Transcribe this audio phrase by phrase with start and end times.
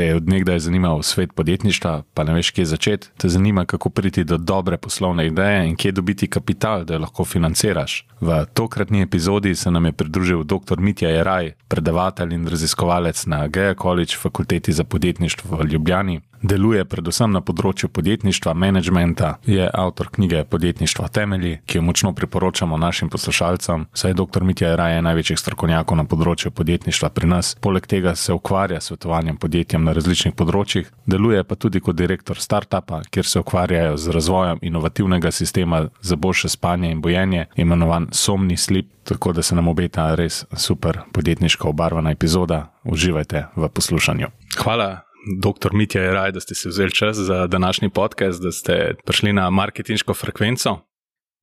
[0.00, 4.24] te je odnegdaj zanimal svet podjetništva, pa ne veš, kje začeti, te zanima, kako priti
[4.24, 8.06] do dobre poslovne ideje in kje dobiti kapital, da jo lahko financiraš.
[8.20, 10.80] V tokratni epizodi se nam je pridružil dr.
[10.80, 16.20] Mitja Jeraj, predavatelj in raziskovalec na Gea College fakulteti za podjetništvo v Ljubljani.
[16.40, 22.78] Deluje predvsem na področju podjetništva, menedžmenta, je avtor knjige Podjetništvo temelji, ki jo močno priporočamo
[22.80, 24.44] našim poslušalcem, saj je dr.
[24.48, 27.52] Mitja Raje največjih strokovnjakov na področju podjetništva pri nas.
[27.60, 32.40] Poleg tega se ukvarja s svetovanjem podjetjem na različnih področjih, deluje pa tudi kot direktor
[32.40, 38.56] startupa, kjer se ukvarjajo z razvojem inovativnega sistema za boljše spanje in bojenje, imenovan Somni
[38.56, 38.88] Sleep.
[39.10, 42.66] Tako da se nam obeta res super podjetniško obarvana epizoda.
[42.84, 44.32] Uživajte v poslušanju.
[44.60, 45.09] Hvala
[45.42, 49.32] Doktor Mitja je raj, da ste si vzeli čas za današnji podcast, da ste prišli
[49.32, 50.78] na marketinško frekvenco.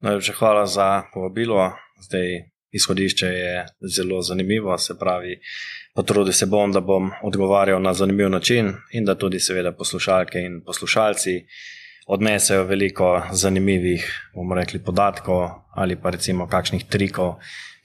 [0.01, 1.71] Najlepša hvala za povabilo.
[2.01, 2.27] Zdaj,
[2.71, 5.39] izhodišče je zelo zanimivo, se pravi,
[5.95, 10.61] potrudil se bom, da bom odgovarjal na zanimiv način in da tudi, seveda, poslušalke in
[10.65, 11.31] poslušalci
[12.07, 17.35] odnesejo veliko zanimivih, bomo rekli, podatkov ali pa recimo kakšnih trikov,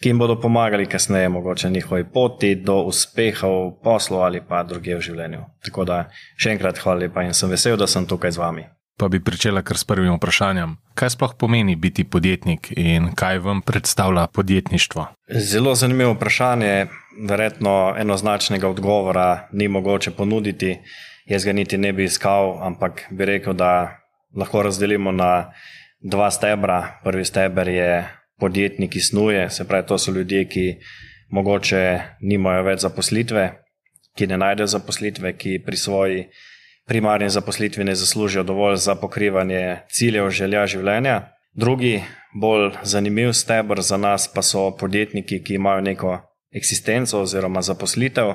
[0.03, 5.01] ki jim bodo pomagali kasneje, mogoče njihovi poti do uspehov, poslov ali pa druge v
[5.01, 5.45] življenju.
[5.63, 5.99] Tako da
[6.37, 8.65] še enkrat hvala lepa in sem vesel, da sem tukaj z vami.
[8.99, 10.75] Pa bi pričela kar s prvim vprašanjem.
[10.99, 15.07] Kaj sploh pomeni biti podjetnik in kaj vam predstavlja podjetništvo?
[15.31, 16.87] Zelo zanimivo vprašanje.
[17.29, 20.79] Verjetno enoznačnega odgovora ni mogoče ponuditi.
[21.27, 23.99] Jaz ga niti ne bi iskal, ampak bi rekel, da
[24.37, 25.53] lahko razdelimo na
[26.01, 27.01] dva stebra.
[27.05, 30.65] Prvi steber je podjetniki snuje, se pravi, to so ljudje, ki
[31.31, 31.83] mogoče
[32.21, 33.45] nimajo več zaposlitve,
[34.19, 36.25] ki ne najdejo zaposlitve, ki pri svoji
[36.91, 41.17] primarni zaposlitvi ne zaslužijo dovolj za pokrivanje ciljev, želja življenja.
[41.55, 42.03] Drugi,
[42.35, 46.19] bolj zanimiv stebr za nas pa so podjetniki, ki imajo neko
[46.53, 48.35] eksistenco oziroma zaposlitev,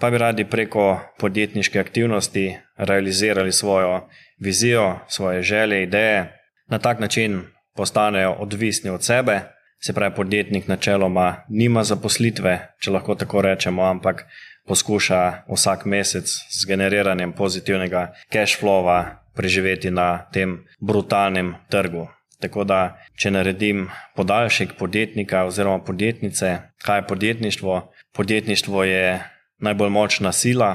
[0.00, 2.46] pa bi radi preko podjetniške aktivnosti
[2.78, 4.06] realizirali svojo
[4.38, 6.28] vizijo, svoje želje, ideje.
[6.70, 7.42] Na tak način
[7.76, 9.40] postanejo odvisni od sebe,
[9.80, 14.26] se pravi, podjetnik načeloma nima zaposlitve, če lahko tako rečemo, ampak
[14.68, 19.04] poskuša vsak mesec z generiranjem pozitivnega cash flowa
[19.34, 22.08] preživeti na tem brutalnem trgu.
[22.40, 27.74] Tako da, če naredim podaljšek podjetnika oziroma podjetnice, kaj je podjetništvo?
[28.16, 29.20] Podjetništvo je
[29.58, 30.70] najbolj močna sila,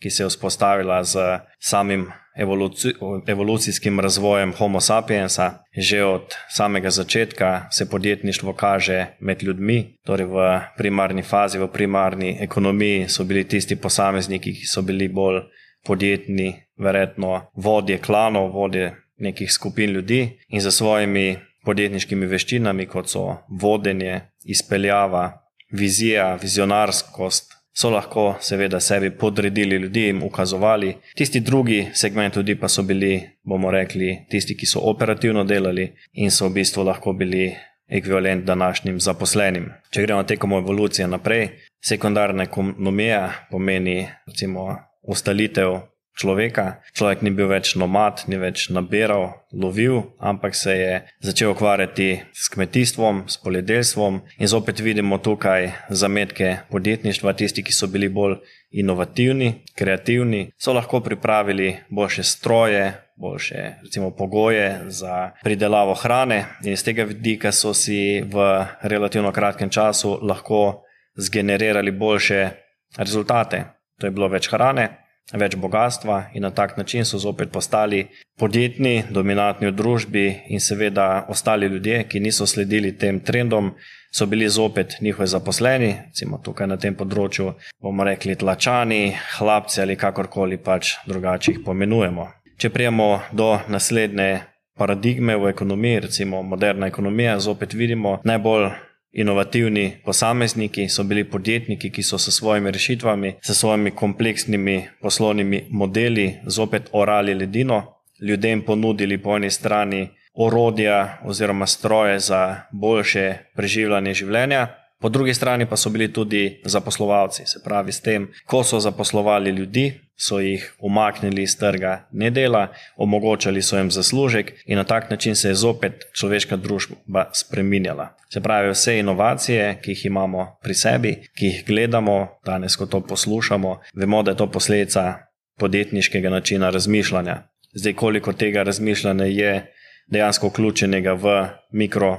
[0.00, 2.92] ki se je vzpostavila z samim evoluci,
[3.26, 5.64] evolucijskim razvojem Homo sapiensa.
[5.76, 12.36] Že od samega začetka se podjetništvo kaže med ljudmi, torej v primarni fazi, v primarni
[12.40, 15.42] ekonomiji so bili tisti posamezniki, ki so bili bolj
[15.86, 23.24] podjetni, verjetno vodje klanov, vodje nekih skupin ljudi in za svojimi podjetniškimi veščinami, kot so
[23.60, 25.42] vodenje, izpeljava,
[25.72, 30.96] vizija, vizionarskost, so lahko seveda sebi podredili ljudi in ukazovali.
[31.14, 36.30] Tisti drugi segment ljudi pa so bili, bomo rekli, tisti, ki so operativno delali in
[36.30, 37.54] so v bistvu lahko bili
[37.88, 39.70] ekvivalent današnjim zaposlenim.
[39.90, 41.48] Če gremo tekom evolucije naprej,
[41.84, 45.78] sekundarna ekonomija pomeni recimo ustalitev
[46.18, 46.80] človeka.
[46.92, 50.94] Človek ni bil več nomad, ni več nabiral, lovil, ampak se je
[51.24, 54.20] začel ukvarjati s kmetijstvom, s poljedelstvom.
[54.38, 58.40] In zopet vidimo tukaj zametke podjetništva, tisti, ki so bili bolj
[58.70, 62.92] inovativni, kreativni, so lahko pripravili boljše stroje.
[63.20, 68.46] Boljše, recimo, pogoje za pridelavo hrane, in iz tega vidika so si v
[68.80, 70.86] relativno kratkem času lahko
[71.20, 72.48] zgenerirali boljše
[72.96, 73.64] rezultate.
[74.00, 74.88] To je bilo več hrane,
[75.32, 78.06] več bogatstva in na tak način so zopet postali
[78.38, 83.72] podjetni, dominantni v družbi in seveda ostali ljudje, ki niso sledili tem trendom,
[84.10, 87.52] so bili zopet njihovi zaposleni, recimo tukaj na tem področju
[87.82, 92.26] bomo rekli tlačani, hlapci ali kakorkoli pač drugače jih pomenujemo.
[92.58, 94.40] Če prijemo do naslednje
[94.78, 98.70] paradigme v ekonomiji, recimo moderna ekonomija, zopet vidimo najbolj
[99.12, 106.34] inovativni posamezniki, so bili podjetniki, ki so s svojimi rešitvami, s svojimi kompleksnimi poslovnimi modeli
[106.46, 107.82] zopet orali ledino,
[108.20, 114.66] ljudem ponudili po eni strani orodja oziroma stroje za boljše preživljanje življenja.
[115.00, 119.50] Po drugi strani pa so bili tudi zaposlovalci, se pravi, s tem, ko so zaposlovali
[119.50, 122.66] ljudi, so jih umaknili iz trga nedela,
[122.96, 128.10] omogočali so jim zaslužek in na tak način se je zopet človeška družba spreminjala.
[128.32, 133.00] Se pravi, vse inovacije, ki jih imamo pri sebi, ki jih gledamo, danes, ko to
[133.00, 135.14] poslušamo, vemo, da je to posledica
[135.58, 137.42] podjetniškega načina razmišljanja.
[137.72, 139.72] Zdaj, koliko tega razmišljanja je
[140.06, 142.18] dejansko vključenega v mikro,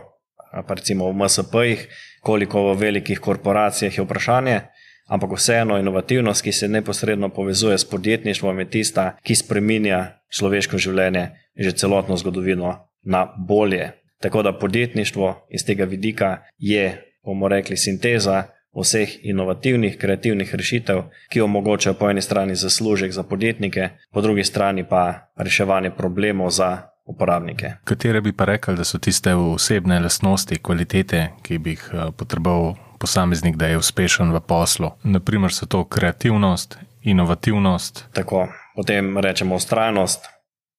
[0.68, 1.88] pa recimo v MSP-jih,
[2.22, 4.60] koliko v velikih korporacijah je vprašanje,
[5.08, 11.30] ampak vseeno inovativnost, ki se neposredno povezuje s podjetništvom, je tista, ki spreminja človeško življenje,
[11.56, 13.92] že celotno zgodovino na bolje.
[14.22, 21.42] Tako da podjetništvo iz tega vidika je, bomo rekli, sinteza vseh inovativnih, kreativnih rešitev, ki
[21.42, 27.74] omogočajo po eni strani zaslužek za podjetnike, po drugi strani pa reševanje problemov za uporabnike.
[27.84, 32.76] Katere bi pa rekli, da so tiste osebne lastnosti, kvalitete, ki bi jih eh, potreboval
[33.02, 34.92] posameznik, da je uspešen v poslu?
[35.04, 38.06] Naprimer, so to kreativnost, inovativnost.
[38.14, 40.28] Tako, potem rečemo ustrajnost,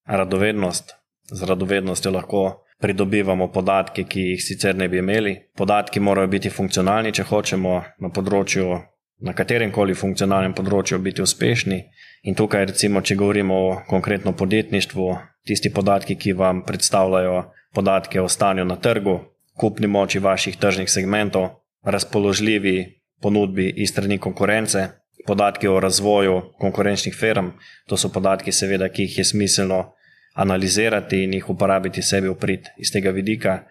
[0.07, 0.95] radovednost.
[1.31, 5.35] Z radovednostjo lahko pridobivamo podatke, ki jih sicer ne bi imeli.
[5.57, 8.79] Podatki morajo biti funkcionalni, če hočemo na področju,
[9.23, 11.79] na katerem koli funkcionalnem področju biti uspešni.
[12.27, 15.07] In tukaj, recimo, če govorimo o konkretno podjetništvu,
[15.47, 17.43] tisti podatki, ki vam predstavljajo
[17.73, 19.19] podatke o stanju na trgu,
[19.57, 21.49] kupni moči vaših tržnih segmentov,
[21.83, 24.87] razpoložljivi ponudbi iz strani konkurence.
[25.27, 27.53] Podatki o razvoju konkurenčnih firm,
[27.87, 29.93] to so podatki, seveda, ki jih je smiselno
[30.33, 33.63] analizirati in jih uporabiti sebi v prid iz tega vidika,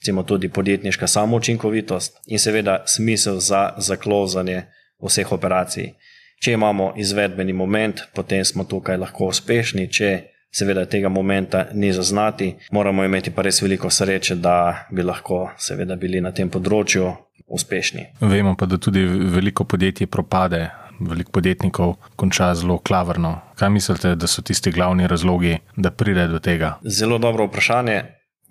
[0.00, 4.62] recimo tudi podjetniška samoučinkovitost in seveda smisel za zaklovzanje
[5.02, 5.94] vseh operacij.
[6.40, 10.10] Če imamo izvedbeni moment, potem smo tukaj lahko uspešni, če
[10.50, 15.96] seveda tega momenta ni zaznati, moramo imeti pa res veliko sreče, da bi lahko seveda
[15.96, 17.12] bili na tem področju
[17.46, 18.06] uspešni.
[18.20, 20.68] Vemo pa, da tudi veliko podjetij propade
[21.00, 23.38] veliko podjetnikov konča zelo klavrno.
[23.56, 26.74] Kaj mislite, da so tisti glavni razlogi, da pride do tega?
[26.84, 28.02] Zelo dobro vprašanje.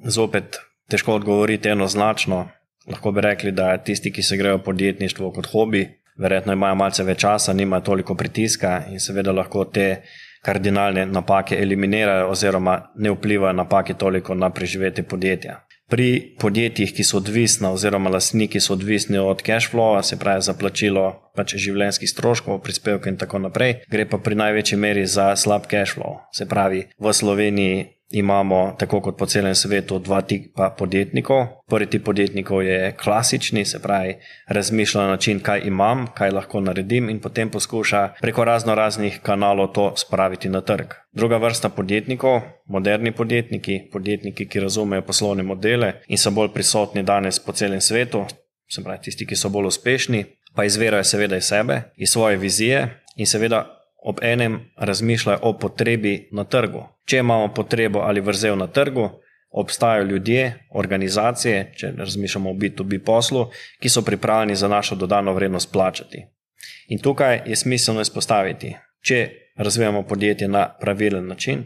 [0.06, 0.58] Zopet
[0.90, 2.48] težko odgovoriti enoznačno.
[2.90, 5.86] Lahko bi rekli, da tisti, ki se grejo podjetništvo kot hobi,
[6.18, 10.02] verjetno imajo malce več časa, nimajo toliko pritiska in seveda lahko te
[10.46, 15.60] kardinalne napake eliminirajo, oziroma ne vplivajo napake toliko na preživetje podjetja
[15.90, 20.54] pri podjetjih, ki so odvisna, oziroma lastniki so odvisni od cash flowa, se pravi za
[20.54, 21.06] plačilo
[21.36, 25.98] pač življenjskih stroškov, prispevke in tako naprej, gre pa pri največji meri za slab cash
[25.98, 26.22] flow.
[26.36, 31.46] Se pravi, v Sloveniji imamo, tako kot po celem svetu, dva tipa podjetnikov.
[31.70, 34.16] Prvi tip podjetnikov je klasični, se pravi,
[34.48, 39.72] razmišlja na način, kaj imam, kaj lahko naredim, in potem poskuša preko razno raznih kanalov
[39.74, 40.94] to spraviti na trg.
[41.12, 47.40] Druga vrsta podjetnikov, moderni podjetniki, podjetniki, ki razumejo poslovne modele in so bolj prisotni danes
[47.40, 48.26] po celem svetu,
[48.70, 52.88] se pravi, tisti, ki so bolj uspešni, pa izvirajo seveda iz sebe, iz svoje vizije
[53.16, 56.84] in seveda ob enem razmišljajo o potrebi na trgu.
[57.06, 59.10] Če imamo potrebo ali vrzel na trgu,
[59.52, 63.48] obstajajo ljudje, organizacije, če razmišljamo o B2B poslu,
[63.82, 66.26] ki so pripravljeni za našo dodano vrednost plačati.
[66.88, 71.66] In tukaj je smiselno izpostaviti, če razvijamo podjetje na pravilen način,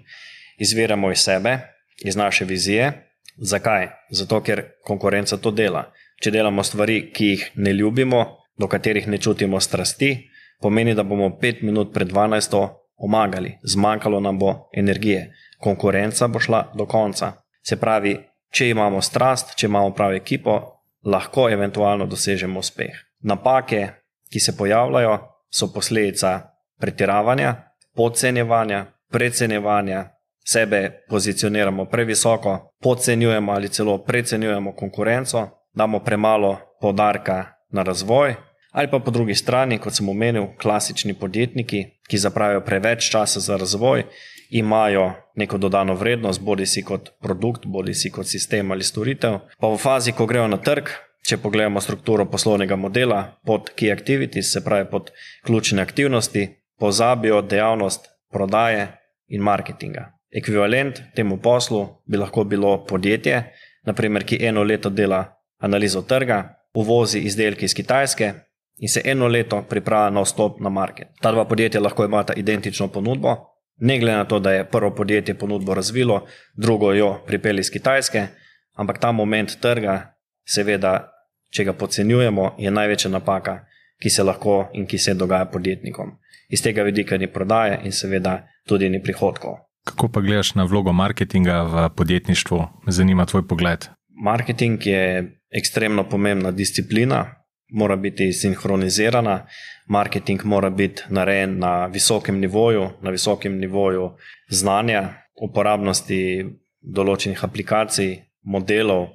[0.58, 1.58] izviramo iz sebe,
[2.06, 2.92] iz naše vizije.
[3.38, 3.88] Zakaj?
[4.12, 5.92] Zato, ker konkurenca to dela.
[6.22, 8.26] Če delamo stvari, ki jih ne ljubimo,
[8.58, 10.30] do katerih ne čutimo strasti,
[10.64, 12.68] pomeni, da bomo pet minut pred 12.
[12.98, 17.34] omagali, zmanjkalo nam bo energije, konkurenca bo šla do konca.
[17.68, 18.16] Se pravi,
[18.54, 20.56] če imamo strast, če imamo pravi ekipo,
[21.04, 22.96] lahko eventualno dosežemo uspeh.
[23.28, 23.88] Napake,
[24.32, 25.18] ki se pojavljajo,
[25.52, 26.40] so posledica
[26.80, 27.56] pretiravanja,
[27.96, 30.06] podcenjevanja, precenjevanja,
[30.46, 38.36] sebe pozicioniramo previsoko, podcenjujemo ali celo precenjujemo konkurenco, damo premalo podarka na razvoj,
[38.74, 43.58] Ali pa po drugi strani, kot sem omenil, klasični podjetniki, ki zapravijo preveč časa za
[43.58, 44.04] razvoj,
[44.50, 49.38] imajo neko dodano vrednost, bodi si kot produkt, bodi si kot sistem ali storitev.
[49.62, 50.90] Pa v fazi, ko grejo na trg,
[51.22, 55.12] če pogledamo strukturo poslovnega modela pod key activities, se pravi pod
[55.46, 56.48] ključne aktivnosti,
[56.80, 58.88] pozabijo dejavnost prodaje
[59.28, 60.08] in marketinga.
[60.34, 63.44] Ekvivalent temu poslu bi lahko bilo podjetje,
[63.86, 65.22] naprimer, ki eno leto dela
[65.62, 66.42] analizo trga,
[66.74, 68.34] uvozi izdelke iz Kitajske,
[68.78, 71.08] in se eno leto pripravlja na vstop na market.
[71.22, 73.36] Ta dva podjetja lahko imata identično ponudbo,
[73.78, 76.26] ne glede na to, da je prvo podjetje ponudbo razvilo,
[76.56, 78.28] drugo jo pripeli iz Kitajske,
[78.76, 80.14] ampak ta moment trga,
[80.46, 81.10] seveda,
[81.54, 83.60] če ga podcenjujemo, je največja napaka,
[84.02, 86.18] ki se lahko in ki se dogaja podjetnikom.
[86.50, 89.56] Iz tega vidika ni prodaje in seveda tudi ni prihodkov.
[89.84, 92.60] Kako pa gledaš na vlogo marketinga v podjetništvu?
[92.88, 93.88] Zanima tvoj pogled.
[94.24, 97.26] Marketing je ekstremno pomembna disciplina,
[97.72, 99.46] mora biti sinhronizirana,
[99.88, 104.10] marketing mora biti narejen na visokem nivoju, na visokem nivoju
[104.50, 106.46] znanja, uporabnosti
[106.82, 109.08] določenih aplikacij, modelov,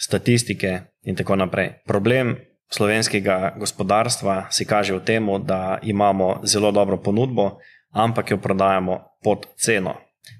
[0.00, 1.74] statistike in tako naprej.
[1.86, 2.36] Problem
[2.72, 7.58] slovenskega gospodarstva se kaže v tem, da imamo zelo dobro ponudbo,
[7.92, 9.94] ampak jo prodajamo pod ceno.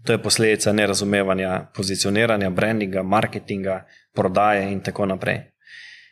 [0.07, 5.50] To je posledica nerazumevanja pozicioniranja, brandinga, marketinga, prodaje in tako naprej.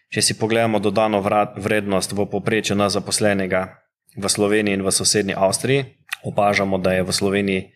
[0.08, 1.20] Če si pogledamo dodano
[1.56, 3.76] vrednost v povprečju na zaposlenega
[4.16, 5.84] v Sloveniji in v sosednji Avstriji,
[6.24, 7.66] opažamo, da je v Sloveniji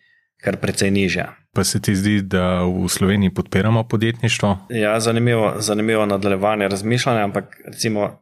[0.41, 1.37] kar precej nižja.
[1.53, 4.57] Pa se ti zdi, da v Sloveniji podpiramo podjetništvo?
[4.73, 8.19] Ja, zanimivo, zanimivo nadaljevanje razmišljanja, ampak recimo.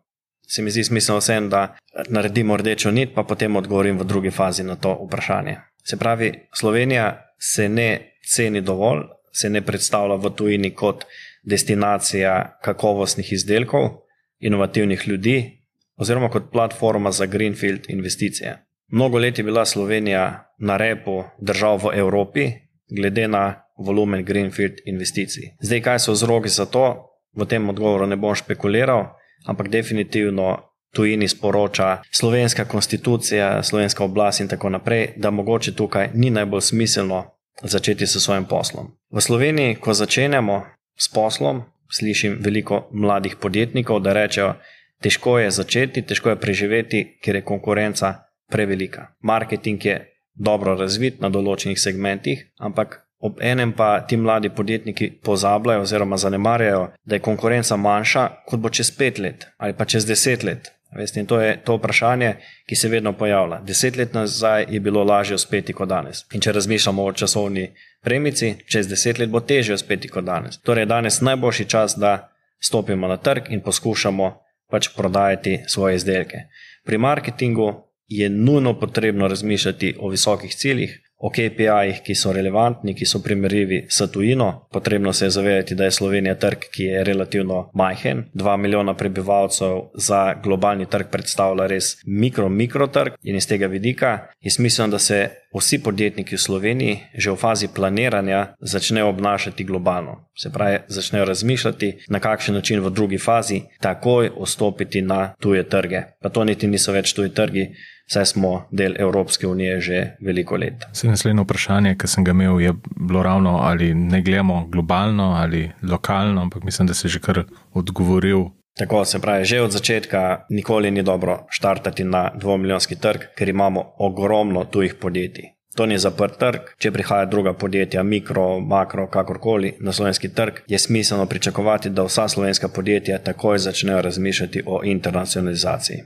[0.51, 1.77] Se mi zdi smiselno vsem, da
[2.11, 5.55] naredimo rdečo nit, pa potem odgovorim v drugi fazi na to vprašanje.
[5.83, 11.05] Se pravi, Slovenija se ne ceni dovolj, se ne predstavlja v tujini kot
[11.47, 14.00] destinacija kakovostnih izdelkov,
[14.41, 15.61] inovativnih ljudi,
[15.97, 18.57] oziroma kot platforma za Greenfield investicije.
[18.91, 22.51] Mnogo let je bila Slovenija na repu držav v Evropi,
[22.97, 25.43] glede na volumen Greenfield investicij.
[25.61, 29.05] Zdaj, kaj so vzroki za to, v tem odgovoru ne bom špekuliral,
[29.45, 30.57] ampak definitivno
[30.93, 37.23] tujini sporoča slovenska konstitucija, slovenska oblast in tako naprej, da mogoče tukaj ni najbolj smiselno
[37.63, 38.91] začeti s svojim poslom.
[39.11, 40.65] V Sloveniji, ko začenjamo
[40.97, 44.53] s poslom, slišim veliko mladih podjetnikov, da rečejo,
[45.01, 48.13] težko je začeti, težko je preživeti, ker je konkurenca
[48.51, 49.07] prevelika.
[49.21, 49.97] Marketing je
[50.35, 56.87] dobro razvit na določenih segmentih, ampak ob enem pa ti mladi podjetniki pozabljajo oziroma zanemarjajo,
[57.05, 60.71] da je konkurenca manjša, kot bo čez pet let ali pa čez deset let.
[60.97, 62.33] Veste, in to je to vprašanje,
[62.67, 63.61] ki se vedno pojavlja.
[63.63, 66.25] Deset let nazaj je bilo lažje uspeti kot danes.
[66.33, 67.69] In če razmišljamo o časovni
[68.03, 70.59] premici, čez deset let bo težje uspeti kot danes.
[70.59, 74.33] Torej, danes je najboljši čas, da stopimo na trg in poskušamo
[74.71, 76.37] pač prodajati svoje izdelke.
[76.85, 83.05] Pri marketingu je nujno potrebno razmišljati o visokih ciljih, o KPI-jih, ki so relevantni, ki
[83.05, 84.67] so primerljivi s tujino.
[84.71, 88.23] Potrebno se je zavedati, da je Slovenija trg, ki je relativno majhen.
[88.33, 94.17] Dva milijona prebivalcev za globalni trg predstavlja res mikro, mikro trg in iz tega vidika
[94.41, 100.29] je smiselno, da se vsi podjetniki v Sloveniji že v fazi planiranja začnejo obnašati globalno.
[100.35, 106.01] Se pravi, začnejo razmišljati, na kakšen način v drugi fazi takoj vstopiti na tuje trge.
[106.21, 107.67] Pa to niti niso več tuji trgi
[108.11, 110.85] saj smo del Evropske unije že veliko let.
[110.93, 115.69] Se naslednje vprašanje, ki sem ga imel, je bilo ravno ali ne gledamo globalno ali
[115.83, 118.43] lokalno, ampak mislim, da je že kar odgovoril.
[118.77, 123.85] Tako se pravi, že od začetka nikoli ni dobro štartati na dvomilijonski trg, ker imamo
[123.97, 125.51] ogromno tujih podjetij.
[125.75, 130.79] To ni zaprt trg, če prihaja druga podjetja, mikro, makro, kakorkoli na slovenski trg, je
[130.79, 136.03] smiselno pričakovati, da vsa slovenska podjetja takoj začnejo razmišljati o internacionalizaciji.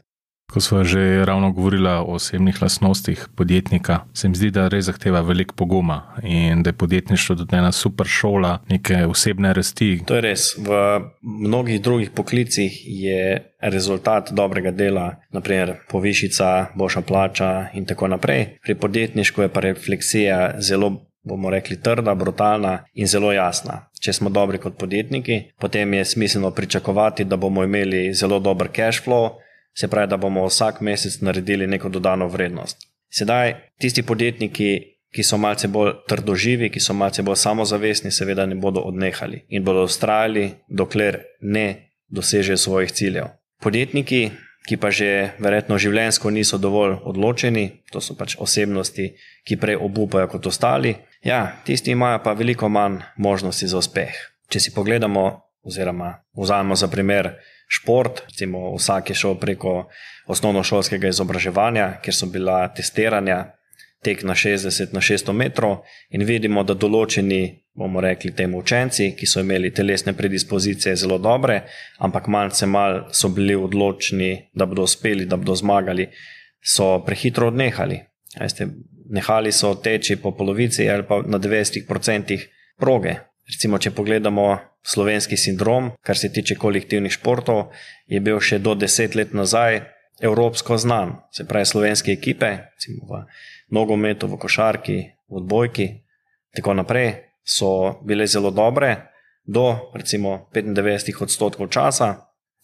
[0.54, 5.22] Ko smo že ravno govorili o osebnih lastnostih podjetnika, se mi zdi, da res zahteva
[5.22, 10.04] veliko poguma in da je podjetništvo tudi ena super šola neke osebne rasti.
[10.06, 10.58] To je res.
[10.58, 18.46] V mnogih drugih poklicih je rezultat dobrega dela, naprimer povišica, boljša plača in tako naprej.
[18.64, 21.02] Pri podjetništvu je pa refleksija zelo.
[21.26, 23.88] Bomo rekli, trda, brutalna in zelo jasna.
[24.02, 29.02] Če smo dobri kot podjetniki, potem je smiselno pričakovati, da bomo imeli zelo dober cash
[29.02, 29.30] flow,
[29.78, 32.78] se pravi, da bomo vsak mesec naredili neko dodano vrednost.
[33.12, 38.56] Sedaj, tisti podjetniki, ki so malce bolj trdoživi, ki so malce bolj samozavestni, seveda ne
[38.60, 43.30] bodo odnehali in bodo ustrajali, dokler ne dosežejo svojih ciljev.
[43.64, 44.32] Podjetniki,
[44.68, 49.12] ki pa že verjetno življenjsko niso dovolj odločeni, to so pač osebnosti,
[49.46, 54.16] ki prej obupajo kot ostali, ja, tisti imajo pa veliko manj možnosti za uspeh.
[54.50, 55.26] Če si pogledamo,
[55.66, 57.36] oziroma vzamemo za primer,
[57.80, 58.24] šport.
[58.30, 59.76] Recimo, vsak je šel preko
[60.28, 63.44] osnovnošolskega izobraževanja, kjer so bila testiranja,
[64.06, 65.80] tek na 60 na 600 metrov,
[66.14, 67.42] in vidimo, da določeni,
[67.76, 71.64] bomo rekli, temu učenci, ki so imeli telesne predispozicije zelo dobre,
[72.06, 76.08] ampak malce mal so bili odločni, da bodo uspeli, da bodo zmagali,
[76.62, 78.00] so prehitro odnehali.
[78.40, 78.70] Veste,
[79.10, 82.40] nehali so teči po polovici ali pa na 90%
[82.78, 83.16] proge.
[83.46, 87.68] Recimo, če pogledamo slovenski sindrom, kar se tiče kolektivnih športov,
[88.10, 89.84] je bil še do deset let nazaj
[90.22, 91.20] evropsko znan.
[91.34, 93.22] Se pravi, slovenske ekipe, recimo v
[93.76, 94.98] nogometu, v košarki,
[95.30, 95.88] v odbojki,
[96.58, 97.12] tako naprej,
[97.46, 98.96] so bile zelo dobre
[99.46, 102.16] do recimo 95 odstotkov časa,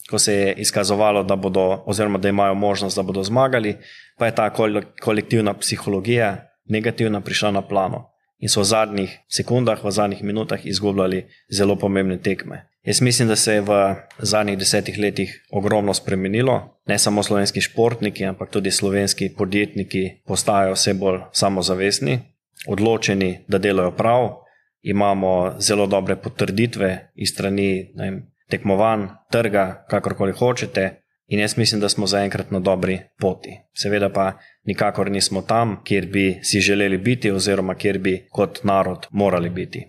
[0.09, 3.77] ko se je izkazovalo, da bodo, oziroma da imajo možnost, da bodo zmagali,
[4.17, 8.10] pa je ta kolektivna psihologija negativna prišla na plano
[8.41, 12.65] in so v zadnjih sekundah, v zadnjih minutah izgubljali zelo pomembne tekme.
[12.83, 16.81] Jaz mislim, da se je v zadnjih desetih letih ogromno spremenilo.
[16.87, 22.19] Ne samo slovenski športniki, ampak tudi slovenski podjetniki postajajo vse bolj samozavestni,
[22.67, 24.29] odločeni, da delajo prav.
[24.81, 31.89] Imamo zelo dobre potrditve iz strani vem, tekmovanj, trga, kakorkoli hočete, In jaz mislim, da
[31.89, 33.53] smo zaenkrat na dobri poti.
[33.73, 34.33] Seveda pa
[34.67, 39.87] nikakor nismo tam, kjer bi si želeli biti, oziroma kjer bi kot narod morali biti.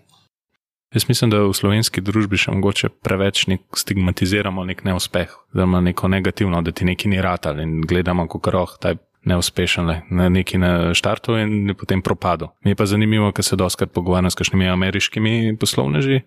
[0.94, 6.08] Jaz mislim, da v slovenski družbi še mogoče preveč nek stigmatiziramo nek neuspeh, ima neko
[6.08, 10.28] negativno, da ti neki ni ratal in gledamo, kako roh, ta je neuspešen, le, na
[10.28, 12.50] neki na štartu in potem propadu.
[12.64, 16.20] Mi je pa zanimivo, ker se doskrat pogovarjam s kakšnimi ameriškimi poslovneži,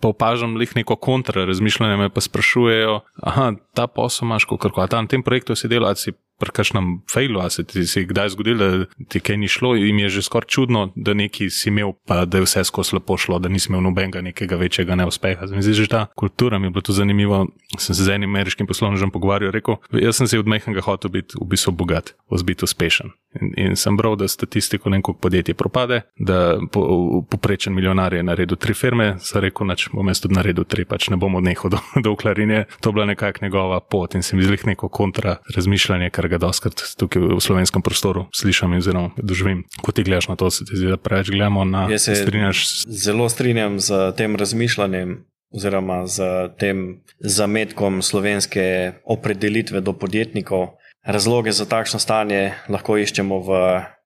[0.00, 4.86] pa opažam lih neko kontra razmišljanje, me pa sprašujejo, aha, ta posel imaš, kako a
[4.86, 6.12] tam na tem projektu si delal, si
[6.44, 9.98] pri kakšnem failu, a se ti je kdaj zgodilo, da ti kaj ni šlo, in
[10.04, 13.38] je že skoraj čudno, da neki si imel, pa da je vse skozi lepo šlo,
[13.38, 15.46] da nisi imel nobenega nekega večjega neuspeha.
[15.46, 17.44] Zdi se, že ta kultura mi je bila tu zanimiva.
[17.78, 21.38] Sem se z enim ameriškim poslovnežem pogovarjal, rekel, jaz sem si od mehkega hotel biti
[21.40, 23.10] v bistvu bogat, biti uspešen.
[23.40, 28.56] In, in sem bral, da statistiko neko podjetje propade, da po, poprečen milijonar je naredil
[28.56, 31.80] tri firme, sem rekel, da bom jaz tudi naredil tri, pač ne bom odnehal do,
[32.04, 32.64] do klarinje.
[32.80, 36.82] To bila nekakšna njegova pot in se mi zdi neko kontra razmišljanje, kar ga doskrat
[36.98, 38.82] tukaj v slovenskem prostoru slišim in
[39.16, 39.64] doživim.
[39.82, 41.98] Ko ti gledaš na to, se ti zdi, da preveč gledamo na to.
[41.98, 42.84] Se strinjaš?
[42.86, 45.24] Zelo strinjam z tem razmišljanjem.
[45.54, 50.74] Oziroma, z tem zametkom slovenske opredelitve do podjetnikov.
[51.06, 53.60] Razloge za takšno stanje lahko iščemo v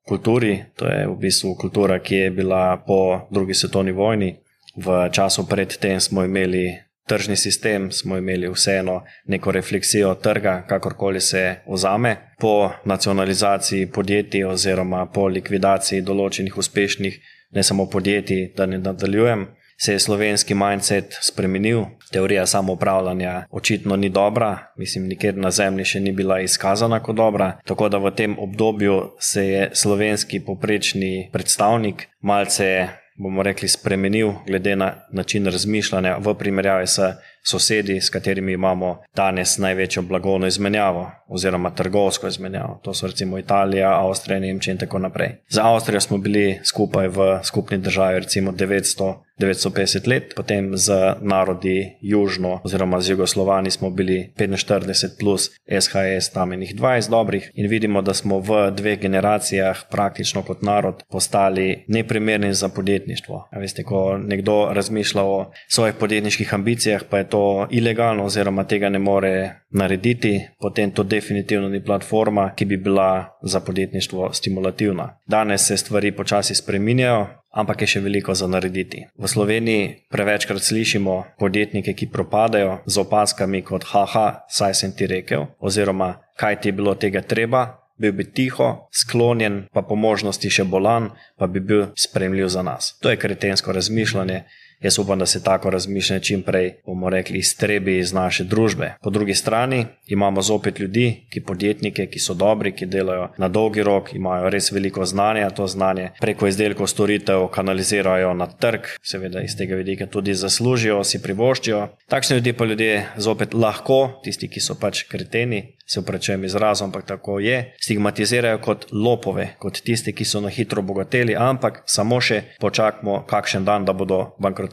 [0.09, 0.59] kulturi.
[0.77, 4.35] To je v bistvu kultura, ki je bila po drugi svetovni vojni.
[4.77, 11.55] V času predtem smo imeli tržni sistem, smo imeli vseeno neko refleksijo trga, kakorkoli se
[11.67, 12.17] ozame.
[12.39, 19.47] Po nacionalizaciji podjetij oziroma po likvidaciji določenih uspešnih, ne samo podjetij, da ne nadaljujem,
[19.81, 21.85] se je slovenski mindset spremenil.
[22.13, 27.53] Teorija samoupravljanja očitno ni dobra, mislim, nikjer na zemlji še ni bila izkazana kot dobra.
[27.65, 32.89] Tako da v tem obdobju se je slovenski poprečni predstavnik malce
[33.19, 36.99] bomo rekli, spremenil, glede na način razmišljanja v primerjavi s
[37.43, 42.81] sosedi, s katerimi imamo danes največjo blagovno izmenjavo oziroma trgovsko izmenjavo.
[42.83, 45.37] To so recimo Italija, Avstrija, Nemčija in tako naprej.
[45.49, 49.15] Za Avstrijo smo bili skupaj v skupni državi recimo 900.
[49.39, 56.53] 950 let, potem z narodi južno, oziroma z Jugoslovani smo bili 45 plus SHS, tam
[56.53, 61.85] je njih 20 dobrih in vidimo, da smo v dveh generacijah praktično kot narod postali
[61.89, 63.49] neprimerni za podjetništvo.
[63.51, 68.65] A veste, ko nekdo razmišlja o svojih podjetniških ambicijah, pa je to to ilegalno, oziroma
[68.65, 75.19] tega ne more narediti, potem to definitivno ni platforma, ki bi bila za podjetništvo stimulativna.
[75.27, 77.27] Danes se stvari počasi spreminjajo.
[77.59, 79.07] Ampak je še veliko za narediti.
[79.19, 85.47] V Sloveniji prevečkrat slišimo podjetnike, ki propadajo z opaskami kot: Haha, saj sem ti rekel,
[85.59, 87.63] oziroma kaj ti je bilo tega treba,
[87.99, 92.95] bil bi tiho, sklonjen, pa po možnosti še bolan, pa bi bil spremljiv za nas.
[93.03, 94.45] To je kretensko razmišljanje,
[94.81, 98.95] Jaz upam, da se tako razmišljanje čim prej, bomo rekli, iztrebi iz naše družbe.
[99.03, 103.83] Po drugi strani imamo zopet ljudi, ki podjetnike, ki so dobri, ki delajo na dolgi
[103.83, 109.57] rok, imajo res veliko znanja, to znanje preko izdelkov, storitev kanalizirajo na trg, seveda iz
[109.59, 111.89] tega vidika tudi zaslužijo, si privoščijo.
[112.09, 117.07] Takšni ljudje pa ljudje zopet lahko, tisti, ki so pač kreteni, se upravičujem izrazom, ampak
[117.07, 122.43] tako je, stigmatizirajo kot lopove, kot tisti, ki so na hitro obogateli, ampak samo še
[122.61, 124.68] počakamo, kakšen dan, da bodo bankrotirali,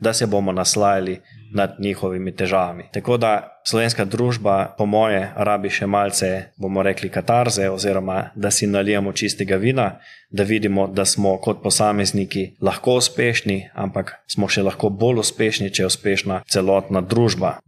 [0.00, 1.20] da se bomo naslajali
[1.54, 2.84] nad njihovimi težavami.
[2.92, 8.66] Tako da slovenska družba, po moje, rabi še malce, bomo rekli, katarze, oziroma da si
[8.66, 9.98] nalijemo čistega vina,
[10.30, 15.82] da vidimo, da smo kot posamezniki lahko uspešni, ampak smo še lahko bolj uspešni, če
[15.82, 17.58] je uspešna celotna družba.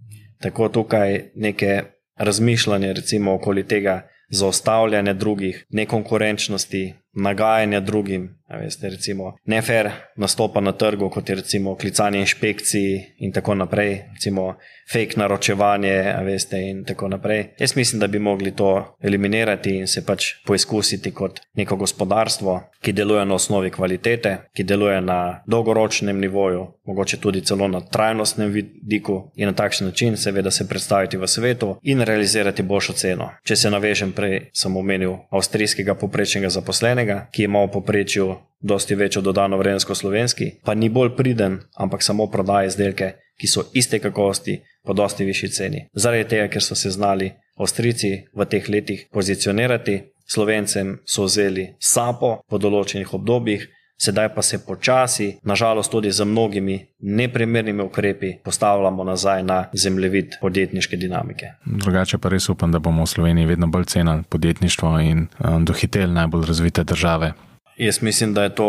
[0.43, 1.83] Tako tukaj neke
[2.17, 11.11] razmišljanje recimo okoli tega zaostavljanja drugih, nekonkurenčnosti, nagajanja drugim, veste, recimo nefer nastopa na trgu,
[11.11, 14.55] kot je recimo klicanje inšpekcij in tako naprej, recimo
[14.93, 17.45] fake naročevanje, veste, in tako naprej.
[17.59, 22.93] Jaz mislim, da bi mogli to eliminirati in se pač poizkusiti kot neko gospodarstvo, ki
[22.93, 29.33] deluje na osnovi kvalitete, ki deluje na dolgoročnem nivoju, mogoče tudi celo na trajnostnem vidiku
[29.35, 33.31] in na takšen način seveda se predstaviti v svetu in realizirati boljšo ceno.
[33.45, 39.23] Če se navežem prej, sem omenil avstrijskega poprečnega zaposlenega, ki ima v poprečju dosti večjo
[39.23, 43.99] dodano vrednost kot slovenski, pa ni bolj priden, ampak samo prodaja izdelke, ki so iste
[43.99, 45.87] kakovosti po dosti višji ceni.
[45.95, 52.41] Zaradi tega, ker so se znali Avstrijci v teh letih pozicionirati, Slovencem so vzeli sapo
[52.51, 59.43] po določenih obdobjih, sedaj pa se počasi, nažalost tudi z mnogimi neprimernimi ukrepi, postavljamo nazaj
[59.43, 61.47] na zemljevid podjetniške dinamike.
[61.65, 66.13] Drugače pa res upam, da bomo v Sloveniji vedno bolj cenili podjetništvo in um, dohiteli
[66.13, 67.33] najbolj razvite države.
[67.77, 68.69] Jaz mislim, da je to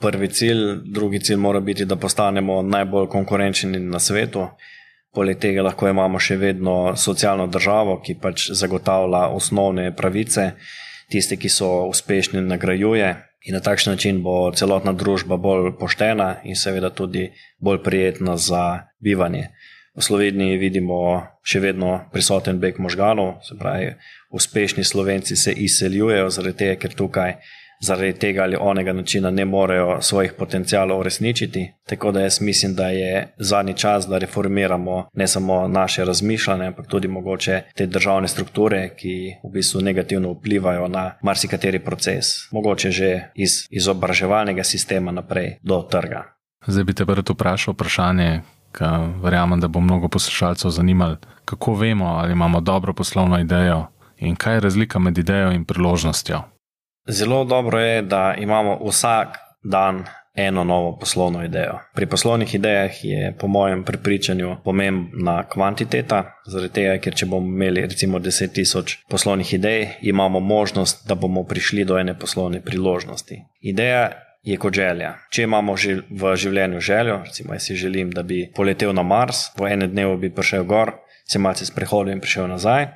[0.00, 4.46] prvi cilj, drugi cilj mora biti, da postanemo najbolj konkurenčni na svetu.
[5.14, 10.50] Poleg tega lahko imamo še vedno socialno državo, ki pač zagotavlja osnovne pravice
[11.10, 13.14] tiste, ki so uspešni, nagrajuje.
[13.46, 17.30] In na takšen način bo celotna družba bolj poštena in seveda tudi
[17.62, 19.48] bolj prijetna za bivanje.
[19.96, 20.98] V Sloveniji vidimo
[21.46, 23.94] še vedno prisoten beg možganov, se pravi,
[24.34, 27.38] uspešni slovenci se izseljujejo zaradi tega, ker tukaj
[27.80, 31.72] zaradi tega ali onega načina ne morejo svojih potencijalov uresničiti.
[31.86, 36.86] Tako da jaz mislim, da je zadnji čas, da reformiramo ne samo naše razmišljanje, ampak
[36.86, 43.20] tudi mogoče te državne strukture, ki v bistvu negativno vplivajo na marsikateri proces, mogoče že
[43.34, 46.24] iz izobraževalnega sistema naprej do trga.
[46.66, 48.40] Zdaj bi te prvo vprašal vprašanje.
[49.22, 53.86] Verjamem, da bo mnogo poslušalcev zanimalo, kako vemo, ali imamo dobro poslovno idejo
[54.18, 56.42] in kaj je razlika med idejo in priložnostjo.
[57.08, 60.04] Zelo dobro je, da imamo vsak dan
[60.36, 61.78] eno novo poslovno idejo.
[61.94, 67.86] Pri poslovnih idejah je, po mojem prepričanju, pomembna kvantiteta, zaradi tega, ker če bomo imeli
[67.86, 73.40] recimo 10.000 poslovnih idej, imamo možnost, da bomo prišli do ene poslovne priložnosti.
[73.60, 74.10] Ideja
[74.42, 75.14] je kot želja.
[75.30, 75.74] Če imamo
[76.10, 80.16] v življenju željo, recimo jaz si želim, da bi poletel na Mars, v enem dnevu
[80.16, 80.92] bi prišel gor,
[81.26, 82.86] se malce sprehodil in prišel nazaj.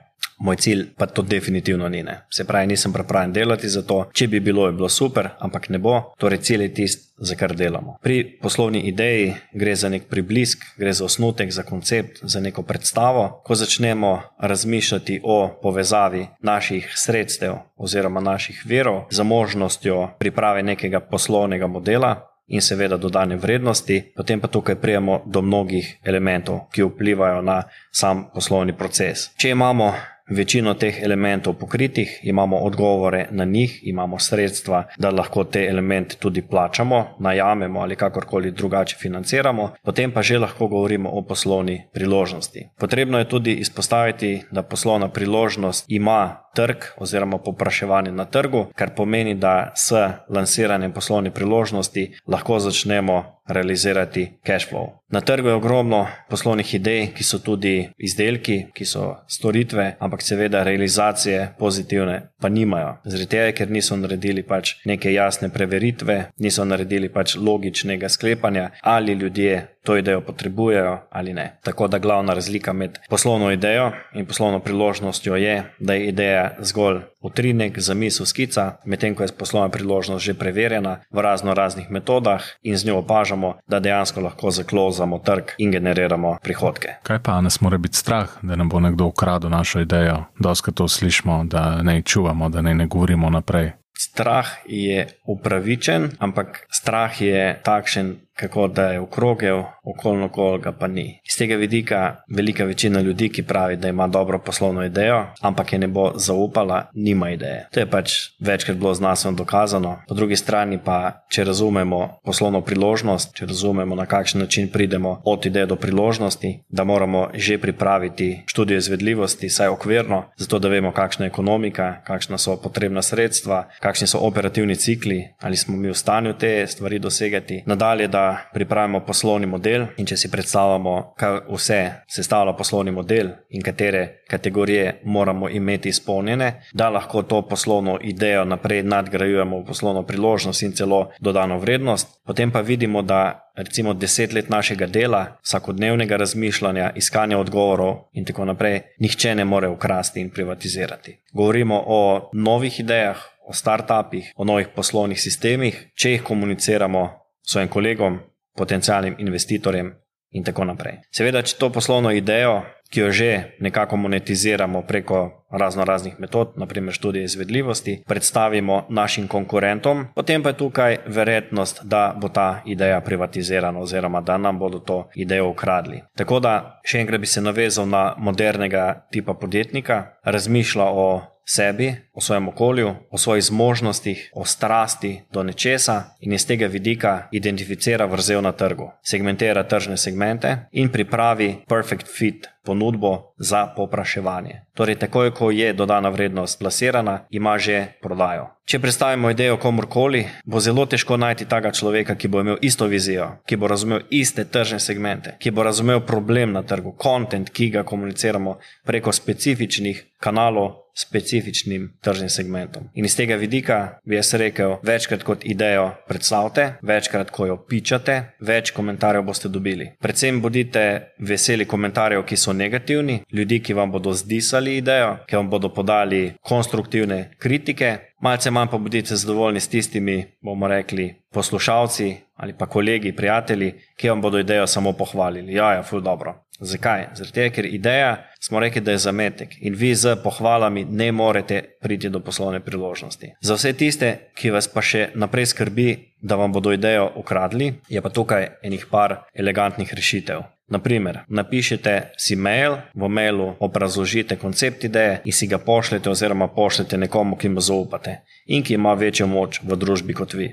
[0.40, 2.02] Moj cilj pa to definitivno ni.
[2.02, 2.20] Ne.
[2.30, 4.04] Se pravi, nisem pripravljen delati za to.
[4.12, 6.14] Če bi bilo, je bilo super, ampak ne bo.
[6.18, 7.98] Torej, cilj je tisti, za kar delamo.
[8.02, 13.42] Pri poslovni ideji gre za nek priblisk, gre za osnutek, za koncept, za neko predstavo.
[13.44, 21.66] Ko začnemo razmišljati o povezavi naših sredstev oziroma naših verov za možnostjo priprave nekega poslovnega
[21.66, 22.26] modela.
[22.50, 28.24] In seveda dodane vrednosti, potem pa tukaj prijemo do mnogih elementov, ki vplivajo na sam
[28.34, 29.28] poslovni proces.
[29.38, 29.92] Če imamo
[30.30, 36.42] večino teh elementov pokritih, imamo odgovore na njih, imamo sredstva, da lahko te elemente tudi
[36.42, 42.68] plačamo, najamemo ali kakorkoli drugače financiramo, potem pa že lahko govorimo o poslovni priložnosti.
[42.78, 49.34] Potrebno je tudi izpostaviti, da poslovna priložnost ima trg oziroma popraševanje na trgu, kar pomeni,
[49.34, 49.92] da s
[50.28, 54.88] lansiranjem poslovne priložnosti lahko začnemo realizirati cash flow.
[55.08, 60.62] Na trgu je ogromno poslovnih idej, ki so tudi izdelki, ki so storitve, ampak seveda
[60.62, 62.96] realizacije pozitivne pa nimajo.
[63.04, 69.12] Zaradi tega, ker niso naredili pač neke jasne preveritve, niso naredili pač logičnega sklepanja, ali
[69.12, 71.58] ljudje to idejo potrebujejo ali ne.
[71.62, 77.00] Tako da glavna razlika med poslovno idejo in poslovno priložnostjo je, da je ideja zgolj
[77.20, 82.76] utrinek, zamisel, skica, medtem ko je poslovna priložnost že preverjena v razno raznih metodah in
[82.76, 86.94] z njo opažamo, da dejansko lahko zaklozamo trg in generiramo prihodke.
[87.02, 90.24] Kaj pa nas mora biti strah, da nam bo nekdo ukradel našo idejo?
[90.38, 93.72] Doskrat to slišimo, da ne čuvamo, da ne, ne govorimo naprej.
[94.00, 101.20] Strah je upravičen, ampak strah je takšen, kako da je okrogel, okolno koga pa ni.
[101.28, 105.78] Iz tega vidika velika večina ljudi, ki pravi, da ima dobro poslovno idejo, ampak je
[105.78, 107.68] ne bo zaupala, nima ideje.
[107.72, 109.96] To je pač večkrat bilo znanstveno dokazano.
[110.08, 115.46] Po drugi strani pa, če razumemo poslovno priložnost, če razumemo, na kakšen način pridemo od
[115.46, 121.24] ideje do priložnosti, da moramo že pripraviti študijo izvedljivosti, saj okvirno, zato da vemo, kakšna
[121.24, 126.34] je ekonomika, kakšna so potrebna sredstva, kakšni so operativni cikli, ali smo mi v stanju
[126.38, 127.62] te stvari dosegati.
[127.66, 133.62] Nadalje, da pripravimo poslovni model in če si predstavljamo, kaj vse sestavlja poslovni model in
[133.62, 140.62] katere kategorije moramo imeti izpolnjene, da lahko to poslovno idejo naprej nadgrajujemo v poslovno priložnost
[140.62, 142.20] in celo dodano vrednost.
[142.26, 148.44] Potem pa vidimo, da recimo deset let našega dela, vsakodnevnega razmišljanja, iskanja odgovorov in tako
[148.44, 151.18] naprej, nihče ne more ukrasti in privatizirati.
[151.32, 153.16] Govorimo o novih idejah.
[153.50, 157.00] O startupih, o novih poslovnih sistemih, če jih komuniciramo
[157.46, 158.20] svojim kolegom,
[158.56, 159.94] potencijalnim investitorjem
[160.30, 161.00] in tako naprej.
[161.14, 163.30] Seveda, če to poslovno idejo, ki jo že
[163.62, 170.56] nekako monetiziramo preko razno raznih metod, naprimer študije izvedljivosti, predstavimo našim konkurentom, potem pa je
[170.56, 176.02] tukaj verjetnost, da bo ta ideja privatizirana oziroma da nam bodo to idejo ukradli.
[176.16, 182.20] Tako da še enkrat bi se navezal na modernega tipa podjetnika, razmišlja o sebi, o
[182.20, 188.42] svojem okolju, o svojih zmožnostih, o strasti do nečesa in iz tega vidika identificira vrzel
[188.42, 194.60] na trgu, segmentira tržne segmente in pripravi perfect fit ponudbo za popraševanje.
[194.74, 198.46] Torej, takoj, ko je dodana vrednost plasirana, ima že prodajo.
[198.64, 203.26] Če predstavimo idejo komorkoli, bo zelo težko najti takega človeka, ki bo imel isto vizijo,
[203.46, 207.82] ki bo razumel iste tržne segmente, ki bo razumel problem na trgu, kontent, ki ga
[207.82, 212.88] komuniciramo preko specifičnih kanalov specifičnim tržnim segmentom.
[212.94, 218.16] In iz tega vidika bi jaz rekel, večkrat kot idejo predstavite, večkrat, ko jo pičate,
[218.40, 219.90] več komentarjev boste dobili.
[220.00, 220.84] Predvsem bodite
[221.18, 226.32] veseli komentarjev, ki so negativni, ljudi, ki vam bodo zdisali idejo, ki vam bodo podali
[226.42, 227.96] konstruktivne kritike.
[228.20, 234.08] Malce manj pa bodite zadovoljni s tistimi, bomo rekli, poslušalci ali pa kolegi, prijatelji, ki
[234.08, 235.52] vam bodo idejo samo pohvalili.
[235.52, 236.34] Ja, ja, ful dobro.
[236.60, 237.06] Zakaj?
[237.14, 242.08] Zato, ker ideja smo rekli, da je zametek in vi z pohvalami ne morete priti
[242.08, 243.32] do poslovne priložnosti.
[243.40, 245.88] Za vse tiste, ki vas pa še naprej skrbi,
[246.20, 250.42] da vam bodo idejo ukradli, je pa tukaj enih par elegantnih rešitev.
[250.70, 256.98] Naprimer, napišite si mail, v mailu obrazložite koncept ideje in si ga pošljete, oziroma pošljete
[256.98, 260.52] nekomu, ki mu zaupate in ki ima večjo moč v družbi kot vi.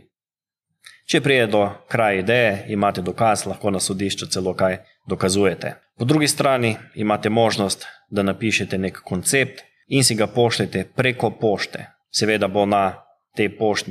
[1.07, 5.75] Če prije do kraja ideje, imate dokaz, lahko na sodišču celo kaj dokazujete.
[5.97, 11.85] Po drugi strani imate možnost, da napišete nek koncept in si ga pošljete preko pošte.
[12.09, 13.03] Seveda bo na
[13.35, 13.49] tej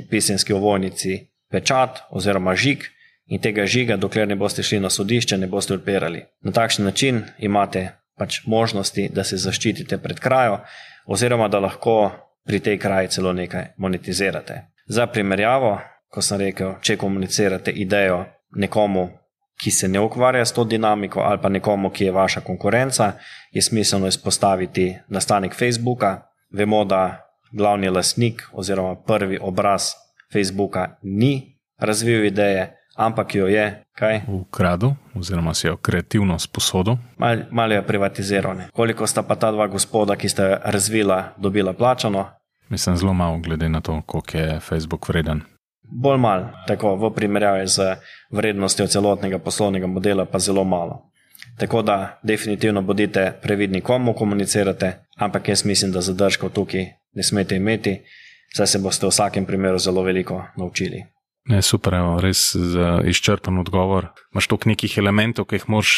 [0.09, 2.83] pisanski ovojnici pečat oziroma žig
[3.25, 6.23] in tega žiga, dokler ne boste šli na sodišče, ne boste odpirali.
[6.41, 10.59] Na takšen način imate pač možnosti, da se zaščitite pred krajo
[11.05, 12.11] oziroma da lahko
[12.45, 14.61] pri tej kraji celo nekaj monetizirate.
[14.87, 15.77] Za primerjavo,
[16.09, 19.09] ko sem rekel, če komunicirate idejo nekomu,
[19.61, 23.11] ki se ne ukvarja s to dinamiko, ali pa nekomu, ki je vaša konkurenca,
[23.51, 26.21] je smiselno izpostaviti nastanek Facebooka.
[26.53, 29.83] Vemo, da glavni lasnik oziroma prvi obraz
[30.33, 34.21] Facebooka ni razvil ideje, ampak jo je kaj?
[34.27, 36.97] Ukradel, oziroma si jo kreativno sposodil.
[37.17, 38.57] Malo mal je privatiziral.
[38.73, 42.25] Koliko sta pa ta dva gospoda, ki sta razvila, dobila plačano?
[42.69, 45.41] Mislim, zelo malo, glede na to, koliko je Facebook vreden.
[45.91, 47.95] Bolj malo, tako v primerjavi z
[48.31, 51.11] vrednostjo celotnega poslovnega modela, pa zelo malo.
[51.57, 57.55] Tako da, definitivno bodite previdni, komu komunicirate, ampak jaz mislim, da zadržkov tukaj ne smete
[57.55, 58.01] imeti,
[58.55, 61.03] saj se boste v vsakem primeru zelo veliko naučili.
[61.47, 62.51] Ne, super, evo, res
[63.07, 64.09] izčrpen odgovor.
[64.33, 65.93] Imáš toliko nekih elementov, ki jih moraš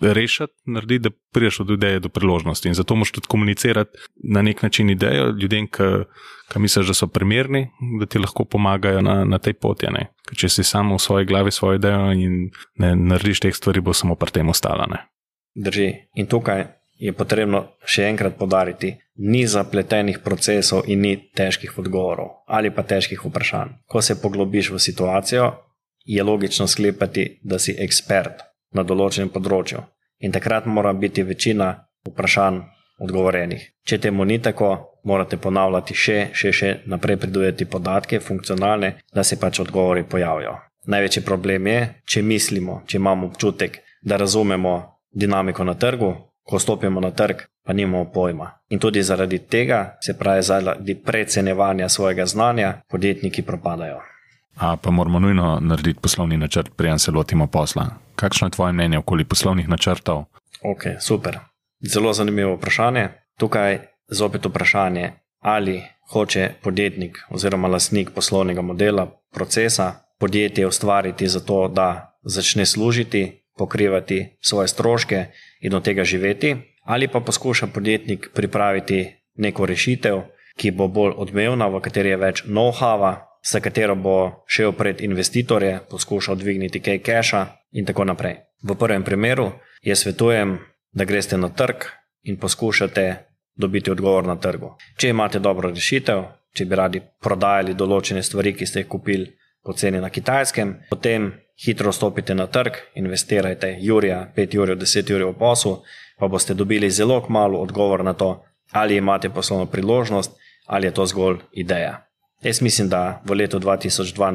[0.00, 2.68] rešiti, narediti, da prideš od ideje do priložnosti.
[2.68, 7.68] In zato moraš tudi komunicirati na nek način idejo ljudem, ki, misliš, da so primerni,
[8.00, 9.86] da ti lahko pomagajo na, na tej poti.
[10.36, 14.14] Če si samo v svoji glavi svojo idejo in ne narediš teh stvari, bo samo
[14.14, 14.86] pri tem ostala.
[14.90, 15.04] Ne.
[15.54, 15.92] Drži.
[16.14, 16.64] In tukaj
[17.02, 23.24] je potrebno še enkrat podariti, ni zapletenih procesov in ni težkih odgovorov ali pa težkih
[23.24, 23.82] vprašanj.
[23.86, 25.50] Ko se poglobiš v situacijo,
[26.04, 29.82] je logično sklepati, da si ekspert na določenem področju
[30.22, 31.72] in takrat mora biti večina
[32.06, 32.60] vprašanj
[33.02, 33.62] odgovorenih.
[33.84, 34.70] Če temu ni tako,
[35.04, 40.54] morate ponavljati še, še, še naprej pridobiti podatke, funkcionalne, da se pač odgovori pojavijo.
[40.86, 44.74] Največji problem je, če mislimo, če imamo občutek, da razumemo
[45.14, 48.48] dinamiko na trgu, ko stopimo na trg, pa nimamo pojma.
[48.74, 54.00] In tudi zaradi tega, se pravi, zaradi precenevanja svojega znanja, podjetniki propadajo.
[54.58, 57.86] A pa moramo nujno narediti poslovni načrt, preden se lotimo posla.
[58.16, 60.24] Kakšno je tvoje mnenje okoli poslovnih načrtov?
[60.62, 61.38] Ok, super.
[61.80, 63.08] Zelo zanimivo vprašanje.
[63.38, 72.18] Tukaj zopet vprašanje, ali hoče podjetnik oziroma lastnik poslovnega modela, procesa, podjetje ustvariti zato, da
[72.22, 75.26] začne služiti, pokrivati svoje stroške
[75.60, 80.20] in od tega živeti, ali pa poskuša podjetnik pripraviti neko rešitev,
[80.56, 85.80] ki bo bolj odmevna, v kateri je več know-howa, s katero bo šel pred investitorje,
[85.90, 88.36] poskušal dvigniti kaj keša in tako naprej.
[88.62, 89.52] V prvem primeru
[89.82, 90.58] jaz svetujem,
[90.92, 91.84] da greste na trg
[92.22, 93.16] in poskušate
[93.56, 94.76] dobiti odgovor na trgu.
[94.96, 96.24] Če imate dobro rešitev,
[96.54, 99.32] če bi radi prodajali določene stvari, ki ste jih kupili
[99.64, 101.32] poceni na kitajskem, potem
[101.64, 105.76] hitro stopite na trg, investirajte Jurija, 5 ur, 10 ur v poslu,
[106.18, 111.06] pa boste dobili zelo malo odgovor na to, ali imate poslovno priložnost ali je to
[111.06, 112.11] zgolj ideja.
[112.42, 114.34] Jaz mislim, da v letu 2022,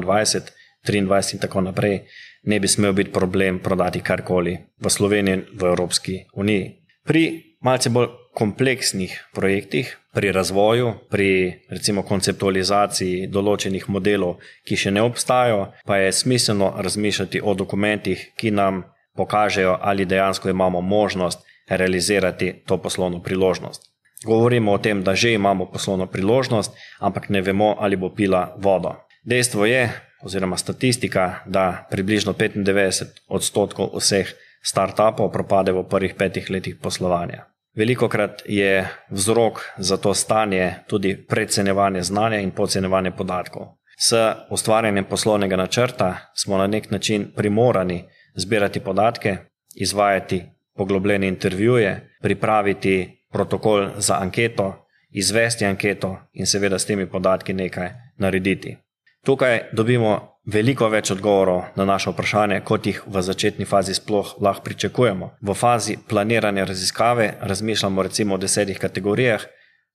[0.86, 2.00] 2023 in tako naprej
[2.42, 6.70] ne bi smel biti problem prodati karkoli v Sloveniji, v Evropski uniji.
[7.04, 7.22] Pri
[7.60, 15.72] malce bolj kompleksnih projektih, pri razvoju, pri recimo konceptualizaciji določenih modelov, ki še ne obstajajo,
[15.84, 18.84] pa je smiselno razmišljati o dokumentih, ki nam
[19.16, 23.82] pokažejo, ali dejansko imamo možnost realizirati to poslovno priložnost.
[24.24, 28.94] Govorimo o tem, da že imamo poslovno priložnost, ampak ne vemo, ali bo pila vodo.
[29.22, 29.90] Dejstvo je,
[30.22, 37.46] oziroma statistika, da približno 95 odstotkov vseh startupov propade v prvih petih letih poslovanja.
[37.76, 43.78] Veliko krat je vzrok za to stanje tudi precenevanje znanja in podcenevanje podatkov.
[43.98, 44.14] S
[44.50, 48.04] ustvarjanjem poslovnega načrta smo na nek način primorani
[48.34, 49.36] zbirati podatke,
[49.74, 50.42] izvajati
[50.76, 58.76] poglobljene intervjuje, pripraviti protokol za anketo izvesti anketo in seveda s temi podatki nekaj narediti.
[59.24, 64.64] Tukaj dobimo veliko več odgovorov na naše vprašanje, kot jih v začetni fazi sploh lahko
[64.64, 65.30] pričakujemo.
[65.40, 69.46] V fazi planiranja raziskave razmišljamo recimo o desetih kategorijah,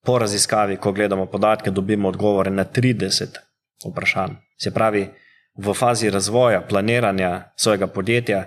[0.05, 3.37] po raziskavi, ko gledamo podatke, dobimo odgovore na 30
[3.85, 4.35] vprašanj.
[4.59, 5.07] Se pravi,
[5.55, 8.43] v fazi razvoja, planiranja svojega podjetja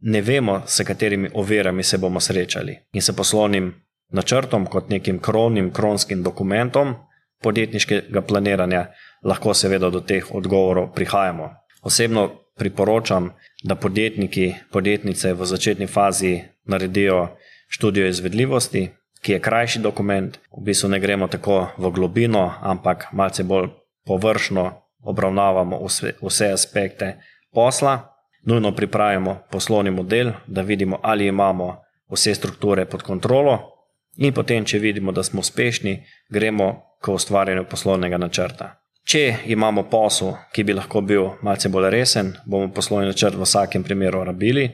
[0.00, 2.76] ne vemo, s katerimi ovirami se bomo srečali.
[2.92, 3.72] In se poslovnim
[4.10, 6.94] načrtom, kot nekim krovnim, kronskim dokumentom
[7.42, 8.86] podjetniškega planiranja,
[9.24, 11.50] lahko seveda do teh odgovorov prihajamo.
[11.82, 13.30] Osebno priporočam,
[13.64, 17.28] da podjetniki, podjetnice v začetni fazi naredijo
[17.68, 18.88] študijo izvedljivosti,
[19.22, 23.68] ki je krajši dokument, v bistvu ne gremo tako v globino, ampak malce bolj
[24.06, 24.70] površno
[25.04, 27.14] obravnavamo vse, vse aspekte
[27.52, 27.98] posla,
[28.44, 31.76] nujno pripravimo poslovni model, da vidimo, ali imamo
[32.12, 33.79] vse strukture pod kontrolo,
[34.16, 35.96] in potem, če vidimo, da smo uspešni,
[36.30, 38.74] gremo k ustvarjanju poslovnega načrta.
[39.04, 43.82] Če imamo posel, ki bi lahko bil malce bolj resen, bomo poslovni načrt v vsakem
[43.82, 44.68] primeru rabili,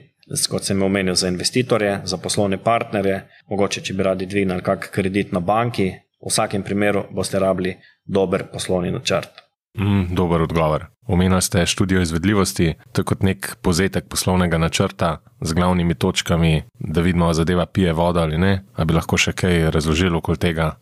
[0.51, 5.33] kot sem omenil, za investitorje, za poslovne partnerje, mogoče, če bi radi dvignili kak kredit
[5.33, 9.46] na banki, v vsakem primeru boste rabili dober poslovni načrt.
[9.79, 10.87] Mm, dober odgovor.
[11.07, 17.01] Omenili ste študijo izvedljivosti, to je kot nek povzetek poslovnega načrta z glavnimi točkami, da
[17.01, 18.65] vidimo, ali zadeva pije voda ali ne.
[18.73, 20.73] Ali bi lahko še kaj razložili okoli tega?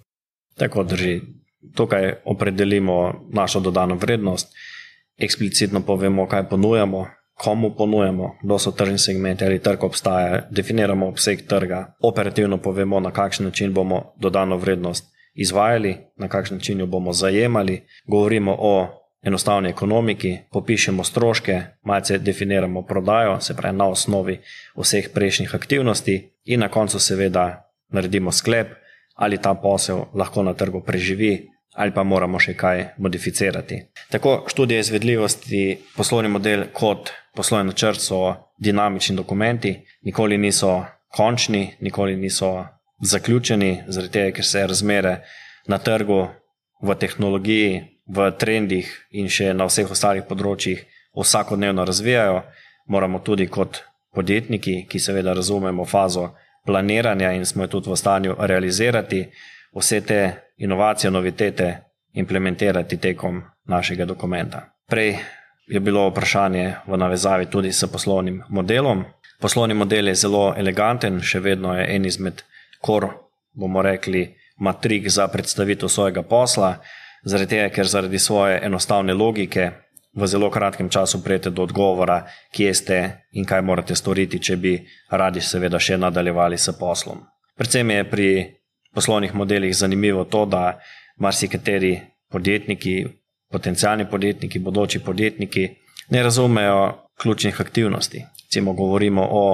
[0.59, 1.21] Tako drži.
[1.75, 4.53] Tukaj opredelimo našo dodano vrednost,
[5.19, 11.47] eksplicitno povemo, kaj ponujamo, komu ponujamo, kdo so tržni segmenti ali trg obstaja, definiramo obseg
[11.49, 17.13] trga, operativno povemo, na kakšen način bomo dodano vrednost izvajali, na kakšen način jo bomo
[17.13, 18.89] zajemali, govorimo o
[19.23, 24.41] enostavni ekonomiki, popišemo stroške, malce definiramo prodajo, se pravi na osnovi
[24.77, 28.69] vseh prejšnjih aktivnosti, in na koncu, seveda, naredimo sklep,
[29.15, 33.81] ali ta posel lahko na trgu preživi, ali pa moramo še kaj modificirati.
[34.11, 40.85] Tako študije izvedljivosti, poslovni model kot poslovni načrt so dinamični dokumenti, nikoli niso
[41.17, 42.67] končni, nikoli niso
[43.05, 45.19] zaključeni, zaradi tega, ker se razmere
[45.69, 46.27] na trgu,
[46.83, 50.85] v tehnologiji, v trendih in še na vseh ostalih področjih
[51.17, 52.43] vsakodnevno razvijajo.
[52.93, 53.81] Moramo tudi kot
[54.13, 56.35] podjetniki, ki seveda razumemo fazo
[56.67, 59.25] planiranja in smo jo tudi v stanju realizirati,
[59.75, 60.21] vse te
[60.61, 61.71] inovacije, novitete
[62.15, 64.69] implementirati tekom našega dokumenta.
[64.89, 65.17] Prej
[65.67, 69.05] je bilo vprašanje v navezavi tudi s poslovnim modelom.
[69.41, 72.45] Poslovni model je zelo eleganten, še vedno je en izmed
[72.85, 73.09] kor
[73.55, 74.27] bomo rekli,
[74.61, 76.77] matrik za predstavitev svojega posla,
[77.25, 79.71] zaradi tega, ker zaradi svoje enostavne logike
[80.15, 82.99] v zelo kratkem času prijete do odgovora, kje ste
[83.33, 84.75] in kaj morate storiti, če bi
[85.11, 87.25] radi seveda še nadaljevali s poslom.
[87.59, 88.29] Predvsem je pri
[88.95, 90.79] poslovnih modelih zanimivo to, da
[91.19, 91.97] marsikateri
[92.31, 93.05] podjetniki,
[93.51, 95.69] potencijalni podjetniki, bodoči podjetniki
[96.11, 98.25] ne razumejo ključnih aktivnosti.
[98.47, 99.45] Recimo govorimo o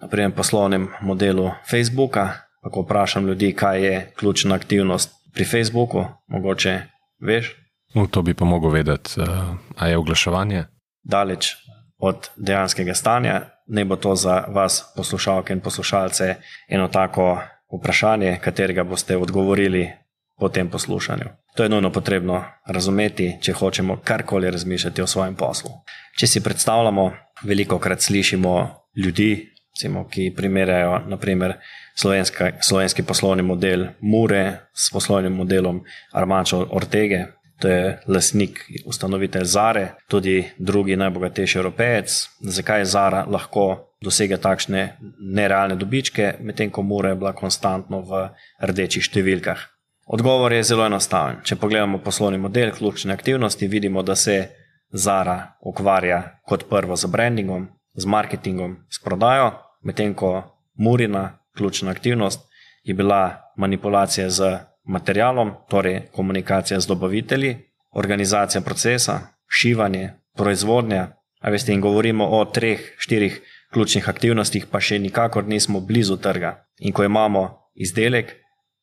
[0.00, 6.80] naprimer, poslovnem modelu Facebooka, ko vprašam ljudi, kaj je ključna aktivnost pri Facebooku, mogoče
[7.20, 7.56] veš.
[7.94, 9.28] No, to bi pa mogel vedeti, uh,
[9.76, 10.64] a je oglaševanje.
[11.02, 11.54] Daleč
[11.98, 16.34] od dejanskega stanja, ne bo to za vas, poslušalke in poslušalce,
[16.68, 17.38] eno tako
[17.72, 19.90] vprašanje, katerega boste odgovorili
[20.38, 21.24] po tem poslušanju.
[21.56, 25.70] To je nujno potrebno razumeti, če hočemo karkoli razmišljati o svojem poslu.
[26.18, 31.58] Če si predstavljamo, veliko krat slišimo ljudi, recimo, ki primerjajo naprimer,
[31.94, 37.26] slovenska, slovenski poslovni model Mure s poslovnim modelom Armačo Ortege.
[37.60, 42.16] To je lasnik, ustanovitelj Zare, tudi drugi najbogatejši evropejec.
[42.40, 48.26] Zakaj Zara lahko dosega takšne nerealne dobičke, medtem ko Mure je bila konstantno v
[48.60, 49.60] rdečih številkah?
[50.06, 51.40] Odgovor je zelo enostaven.
[51.44, 54.48] Če pogledamo poslovni model, ključne aktivnosti, vidimo, da se
[54.92, 59.50] Zara ukvarja kot prvo z brandingom, z marketingom, s prodajo,
[59.82, 60.42] medtem ko
[60.74, 62.40] Murina, ključna aktivnost,
[62.84, 67.56] je bila manipulacija z materialom, torej komunikacija z dobavitelji,
[67.92, 71.08] organizacija procesa, šivanje, proizvodnja.
[71.40, 73.40] A veste, in govorimo o treh, štirih
[73.72, 76.54] ključnih aktivnostih, pa še nikakor nismo blizu trga.
[76.78, 78.32] In ko imamo izdelek,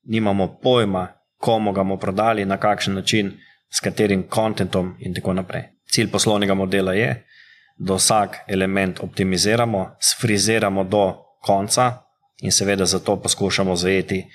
[0.04, 3.34] nimamo pojma, komu ga bomo prodali, na kakšen način,
[3.74, 5.64] s katerim kontentom in tako naprej.
[5.92, 7.24] Cilj poslovnega modela je,
[7.76, 12.04] da vsak element optimiziramo, sfriziramo do konca
[12.42, 14.26] in seveda zato poskušamo zajeti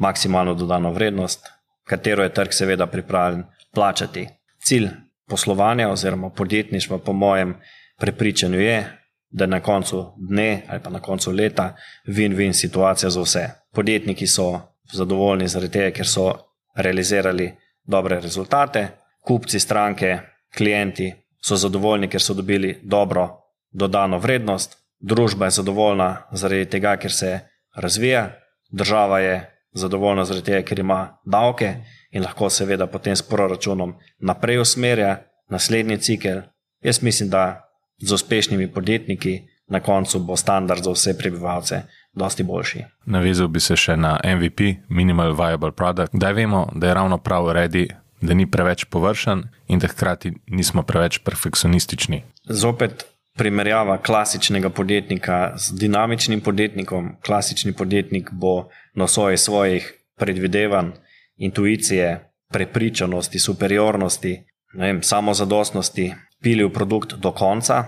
[0.00, 1.46] maksimalno dodano vrednost,
[1.84, 4.28] katero je trg seveda pripravljen plačati.
[4.64, 4.88] Cilj
[5.28, 7.56] poslovanja oziroma podjetništva, po mojem
[7.98, 8.98] prepričanju, je,
[9.30, 11.76] da na koncu dne ali pa na koncu leta
[12.06, 13.48] win-win situacija za vse.
[13.72, 14.60] Podjetniki so
[14.92, 16.32] zadovoljni zaradi tega, ker so
[16.76, 17.52] realizirali
[17.84, 18.88] dobre rezultate,
[19.24, 20.18] kupci, stranke,
[20.56, 21.12] klienti
[21.44, 23.28] so zadovoljni, ker so dobili dobro
[23.70, 27.40] dodano vrednost, družba je zadovoljna zaradi tega, ker se
[27.76, 28.30] razvija,
[28.70, 29.34] država je
[29.72, 31.74] zadovoljna zaradi tega, ker ima davke
[32.10, 35.16] in lahko seveda potem s proračunom naprej usmerja
[35.50, 36.42] naslednji cikel.
[36.82, 37.68] Jaz mislim, da
[37.98, 41.82] z uspešnimi podjetniki na koncu bo standard za vse prebivalce
[42.12, 42.84] dosti boljši.
[43.06, 46.12] Navezal bi se še na MVP, Minimal Viable Product.
[46.12, 47.88] Da vemo, da je ravno prav ready,
[48.22, 52.22] da ni preveč površen in da hkrati nismo preveč perfekcionistični.
[52.44, 53.04] Zopet
[53.36, 57.16] primerjava klasičnega podjetnika z dinamičnim podjetnikom.
[57.26, 60.90] Klasični podjetnik bo na osnovi svojih predvidevanj,
[61.36, 64.42] intuicije, prepričanosti, superiornosti,
[64.74, 67.84] vem, samozadostnosti pilil produkt do konca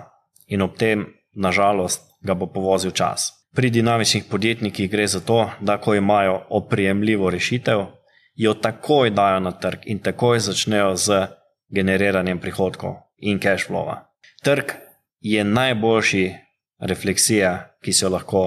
[0.47, 3.33] in ob tem, nažalost, ga bo povozil čas.
[3.55, 7.87] Pri dinamičnih podjetnikih gre za to, da ko imajo oprijemljivo rešitev,
[8.35, 11.27] jo takoj dajo na trg in takoj začnejo z
[11.69, 13.95] generiranjem prihodkov in cash flow.
[14.43, 14.73] Trg
[15.21, 16.35] je najboljši
[16.81, 18.45] refleksija, ki si jo lahko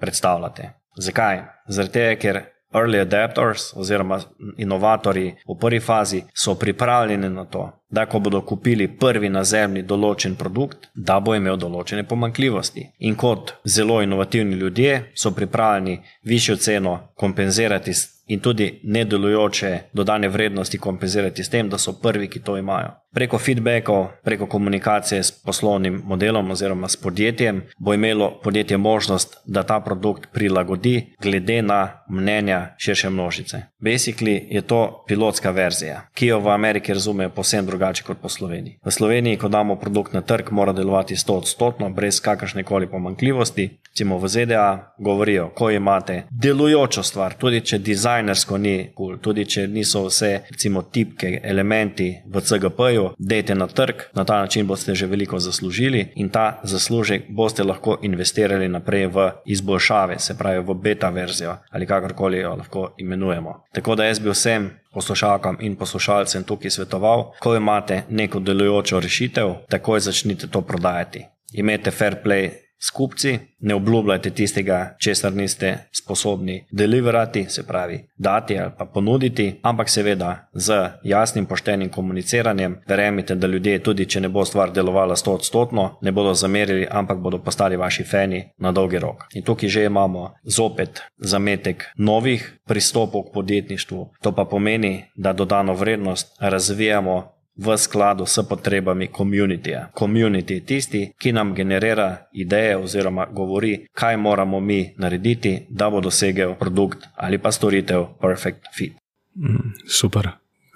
[0.00, 0.70] predstavljate.
[0.96, 1.42] Zakaj?
[1.68, 2.42] Zato, ker
[2.74, 4.20] early adapters oziroma
[4.56, 10.36] inovatorji v prvi fazi so pripravljeni na to, da ko bodo kupili prvi nazemni določen
[10.36, 12.86] produkt, da bo imel določene pomankljivosti.
[12.98, 17.94] In kot zelo inovativni ljudje so pripravljeni višjo ceno kompenzirati
[18.32, 22.94] in tudi nedelujoče dodane vrednosti kompenzirati s tem, da so prvi, ki to imajo.
[23.12, 29.62] Preko feedbackov, preko komunikacije s poslovnim modelom oziroma s podjetjem, bo imelo podjetje možnost, da
[29.62, 33.62] ta produkt prilagodi glede na mnenja širše množice.
[33.80, 38.78] Basically je to pilotska verzija, ki jo v Ameriki razumejo posebno drugače kot po Sloveniji.
[38.84, 43.70] V Sloveniji, ko damo produkt na trg, mora delovati 100-odstotno, brez kakršne koli pomankljivosti.
[43.92, 47.78] Recimo v ZDA govorijo, ko imate delujočo stvar, tudi če
[48.22, 53.66] dizajnersko ni kul, cool, tudi če niso vse recimo tipke, elementi v CGP-ju dajte na
[53.66, 59.06] trg, na ta način boste že veliko zaslužili in ta zaslužek boste lahko investirali naprej
[59.06, 63.64] v izboljšave, se pravi v beta verzijo ali kakorkoli jo lahko imenujemo.
[63.72, 69.54] Tako da jaz bi vsem poslušalkam in poslušalcem tukaj svetoval, ko imate neko delujočo rešitev,
[69.68, 71.24] takoj začnite to prodajati.
[71.52, 72.50] Imejte fair play
[72.84, 79.60] s kupci, ne obljubljajte tistega, česar niste sposobni deliverati, se pravi, dati ali pa ponuditi,
[79.62, 85.16] ampak seveda z jasnim, poštenim komuniciranjem, verjemite, da ljudje, tudi če ne bo stvar delovala
[85.16, 89.28] 100-odstotno, ne bodo zamerili, ampak bodo postali vaši fani na dolgi rok.
[89.34, 94.08] In tukaj že imamo zopet zametek novih pristopov k podjetništvu.
[94.22, 99.90] To pa pomeni, da dodano vrednost razvijamo v skladu s potrebami komunitija.
[99.98, 106.00] Community je tisti, ki nam generira ideje oziroma govori, kaj moramo mi narediti, da bo
[106.00, 108.92] dosegel produkt ali pa storitev perfect fit.
[109.36, 110.30] Mm, super.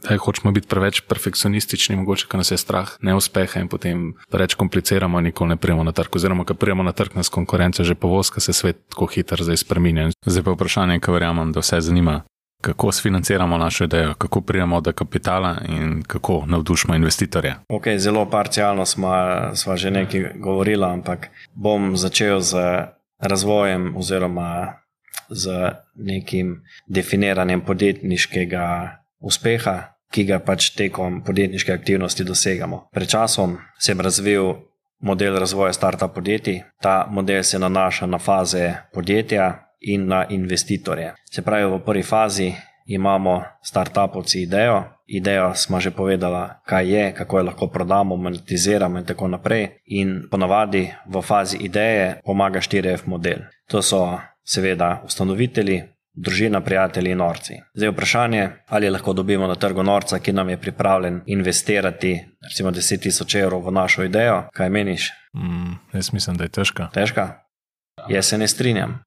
[0.04, 5.20] Zdaj hočemo biti preveč perfekcionistični, mogoče, ker nas je strah neuspeha in potem preveč kompliciramo
[5.20, 6.16] nikoli ne prijemo na trg.
[6.16, 9.64] Oziroma, ker prijemo na trg nas konkurence že povoz, ker se svet tako hitro zdaj
[9.64, 10.10] spremenja.
[10.26, 12.20] Zdaj pa vprašanje, ki verjamem, da vse zanima
[12.60, 17.54] kako sfinanciramo našo idejo, kako prijemo do kapitala in kako navdušimo investitorje.
[17.68, 19.12] Okay, zelo parcialno smo,
[19.54, 22.56] smo že nekaj govorili, ampak bom začel z
[23.18, 24.72] razvojem oziroma
[25.28, 25.50] z
[25.94, 29.82] nekim definiranjem podjetniškega uspeha.
[30.06, 32.88] Ki ga pač tekom podjetniške aktivnosti dosegamo.
[32.94, 34.54] Pred časom sem razvil
[35.00, 36.62] model razvoja startup podjetij.
[36.80, 41.14] Ta model se nanaša na faze podjetja, in na investitorje.
[41.30, 42.52] Se pravi, v prvi fazi
[42.86, 49.04] imamo startupovci idejo, idejo smo že povedali, kaj je, kako jo lahko prodamo, monetiziramo in
[49.04, 49.68] tako naprej.
[49.84, 53.38] In ponavadi v fazi ideje pomaga 4F model.
[53.68, 55.82] To so seveda ustanovitelji.
[56.18, 57.54] Družina, prijatelji in norci.
[57.74, 62.70] Zdaj je vprašanje, ali lahko dobimo na trgu norca, ki nam je pripravljen investirati, recimo,
[62.70, 64.46] 10.000 evrov v našo idejo.
[64.54, 65.10] Kaj meniš?
[65.36, 66.88] Mm, jaz mislim, da je težka.
[66.94, 67.28] Težka?
[68.08, 69.02] Jaz se ne strinjam.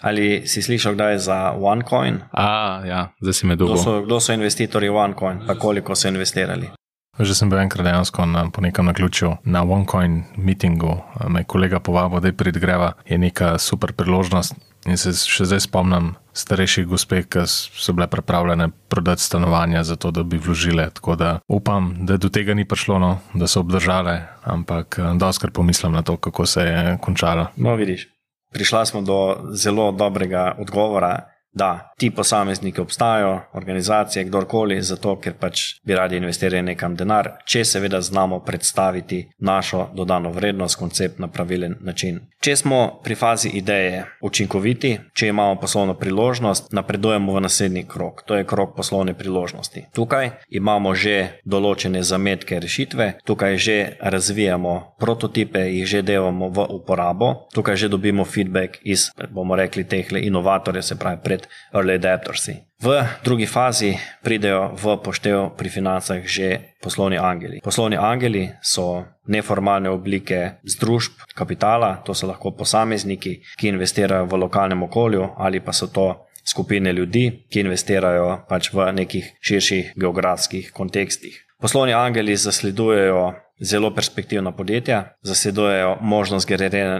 [0.00, 2.20] Ali si slišal, kdaj je za OneCoin?
[2.32, 3.74] A, ja, zdaj si me dolgo.
[3.74, 6.70] Kdo so, kdo so investitorji OneCoin, pa koliko so investirali?
[7.14, 10.98] Že sem bil enkrat dejansko na, po nekem naključju na OneCoin meetingu,
[11.30, 14.54] me kolega povabil, da je pridgreva, je neka super priložnost.
[14.84, 20.10] In se še zdaj spomnim starejših gospe, ki so bile pripravljene prodati stanovanja za to,
[20.10, 20.90] da bi vložile.
[20.92, 25.94] Tako da upam, da do tega ni prišlo, no, da so obdržale, ampak doskrat pomislim
[25.94, 27.46] na to, kako se je končalo.
[27.56, 28.10] No, vidiš
[28.54, 35.62] prišla smo do zelo dobrega odgovora, da ti posamezniki obstajajo, organizacije, kdorkoli, zato ker pač
[35.84, 41.76] bi radi investirali nekam denar, če seveda znamo predstaviti našo dodano vrednost, koncept na pravilen
[41.80, 42.20] način.
[42.40, 48.36] Če smo pri fazi ideje učinkoviti, če imamo poslovno priložnost, napredujemo v naslednji krok, to
[48.36, 49.86] je krok poslovne priložnosti.
[49.94, 57.48] Tukaj imamo že določene zametke rešitve, tukaj že razvijamo prototipe, jih že delamo v uporabo,
[57.54, 61.43] tukaj že dobimo feedback iz, bomo rekli, teh inovatorjev, se pravi, pred
[61.74, 62.56] early adaptersi.
[62.84, 67.60] V drugi fazi pridejo v poštev pri financah že poslovni angeli.
[67.64, 74.82] Poslovni angeli so neformalne oblike združb kapitala, to so lahko posamezniki, ki investirajo v lokalnem
[74.84, 81.40] okolju, ali pa so to skupine ljudi, ki investirajo pač v nekih širših geografskih kontekstih.
[81.56, 83.32] Poslovni angeli zasledujejo
[83.64, 86.48] zelo perspektivna podjetja, zasledujejo možnost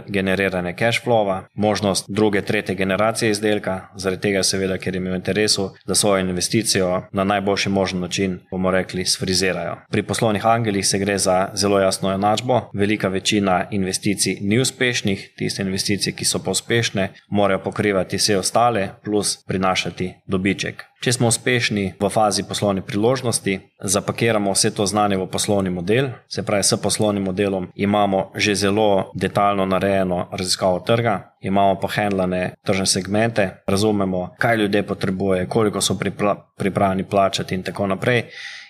[0.07, 5.15] generiranja cash flowa, možnost druge, tretje generacije izdelka, zaradi tega, seveda, ker jim je v
[5.15, 9.75] interesu, da svojo investicijo na najboljši možen način, bomo rekli, sfrizirajo.
[9.91, 12.61] Pri poslovnih angelih se gre za zelo jasno enačbo.
[12.73, 18.89] Velika večina investicij ni uspešnih, tiste investicije, ki so pa uspešne, morajo pokrivati vse ostale,
[19.03, 20.83] plus prinašati dobiček.
[21.05, 26.43] Če smo uspešni v fazi poslovne priložnosti, zapakiramo vse to znanje v poslovni model, se
[26.43, 33.49] pravi, s poslovnim modelom imamo že zelo detaljno narejeno raziskavo trga, imamo pohendlane tržne segmente,
[33.67, 35.97] razumemo, kaj ljudje potrebujejo, koliko so
[36.57, 38.23] pripravljeni plačati in tako naprej.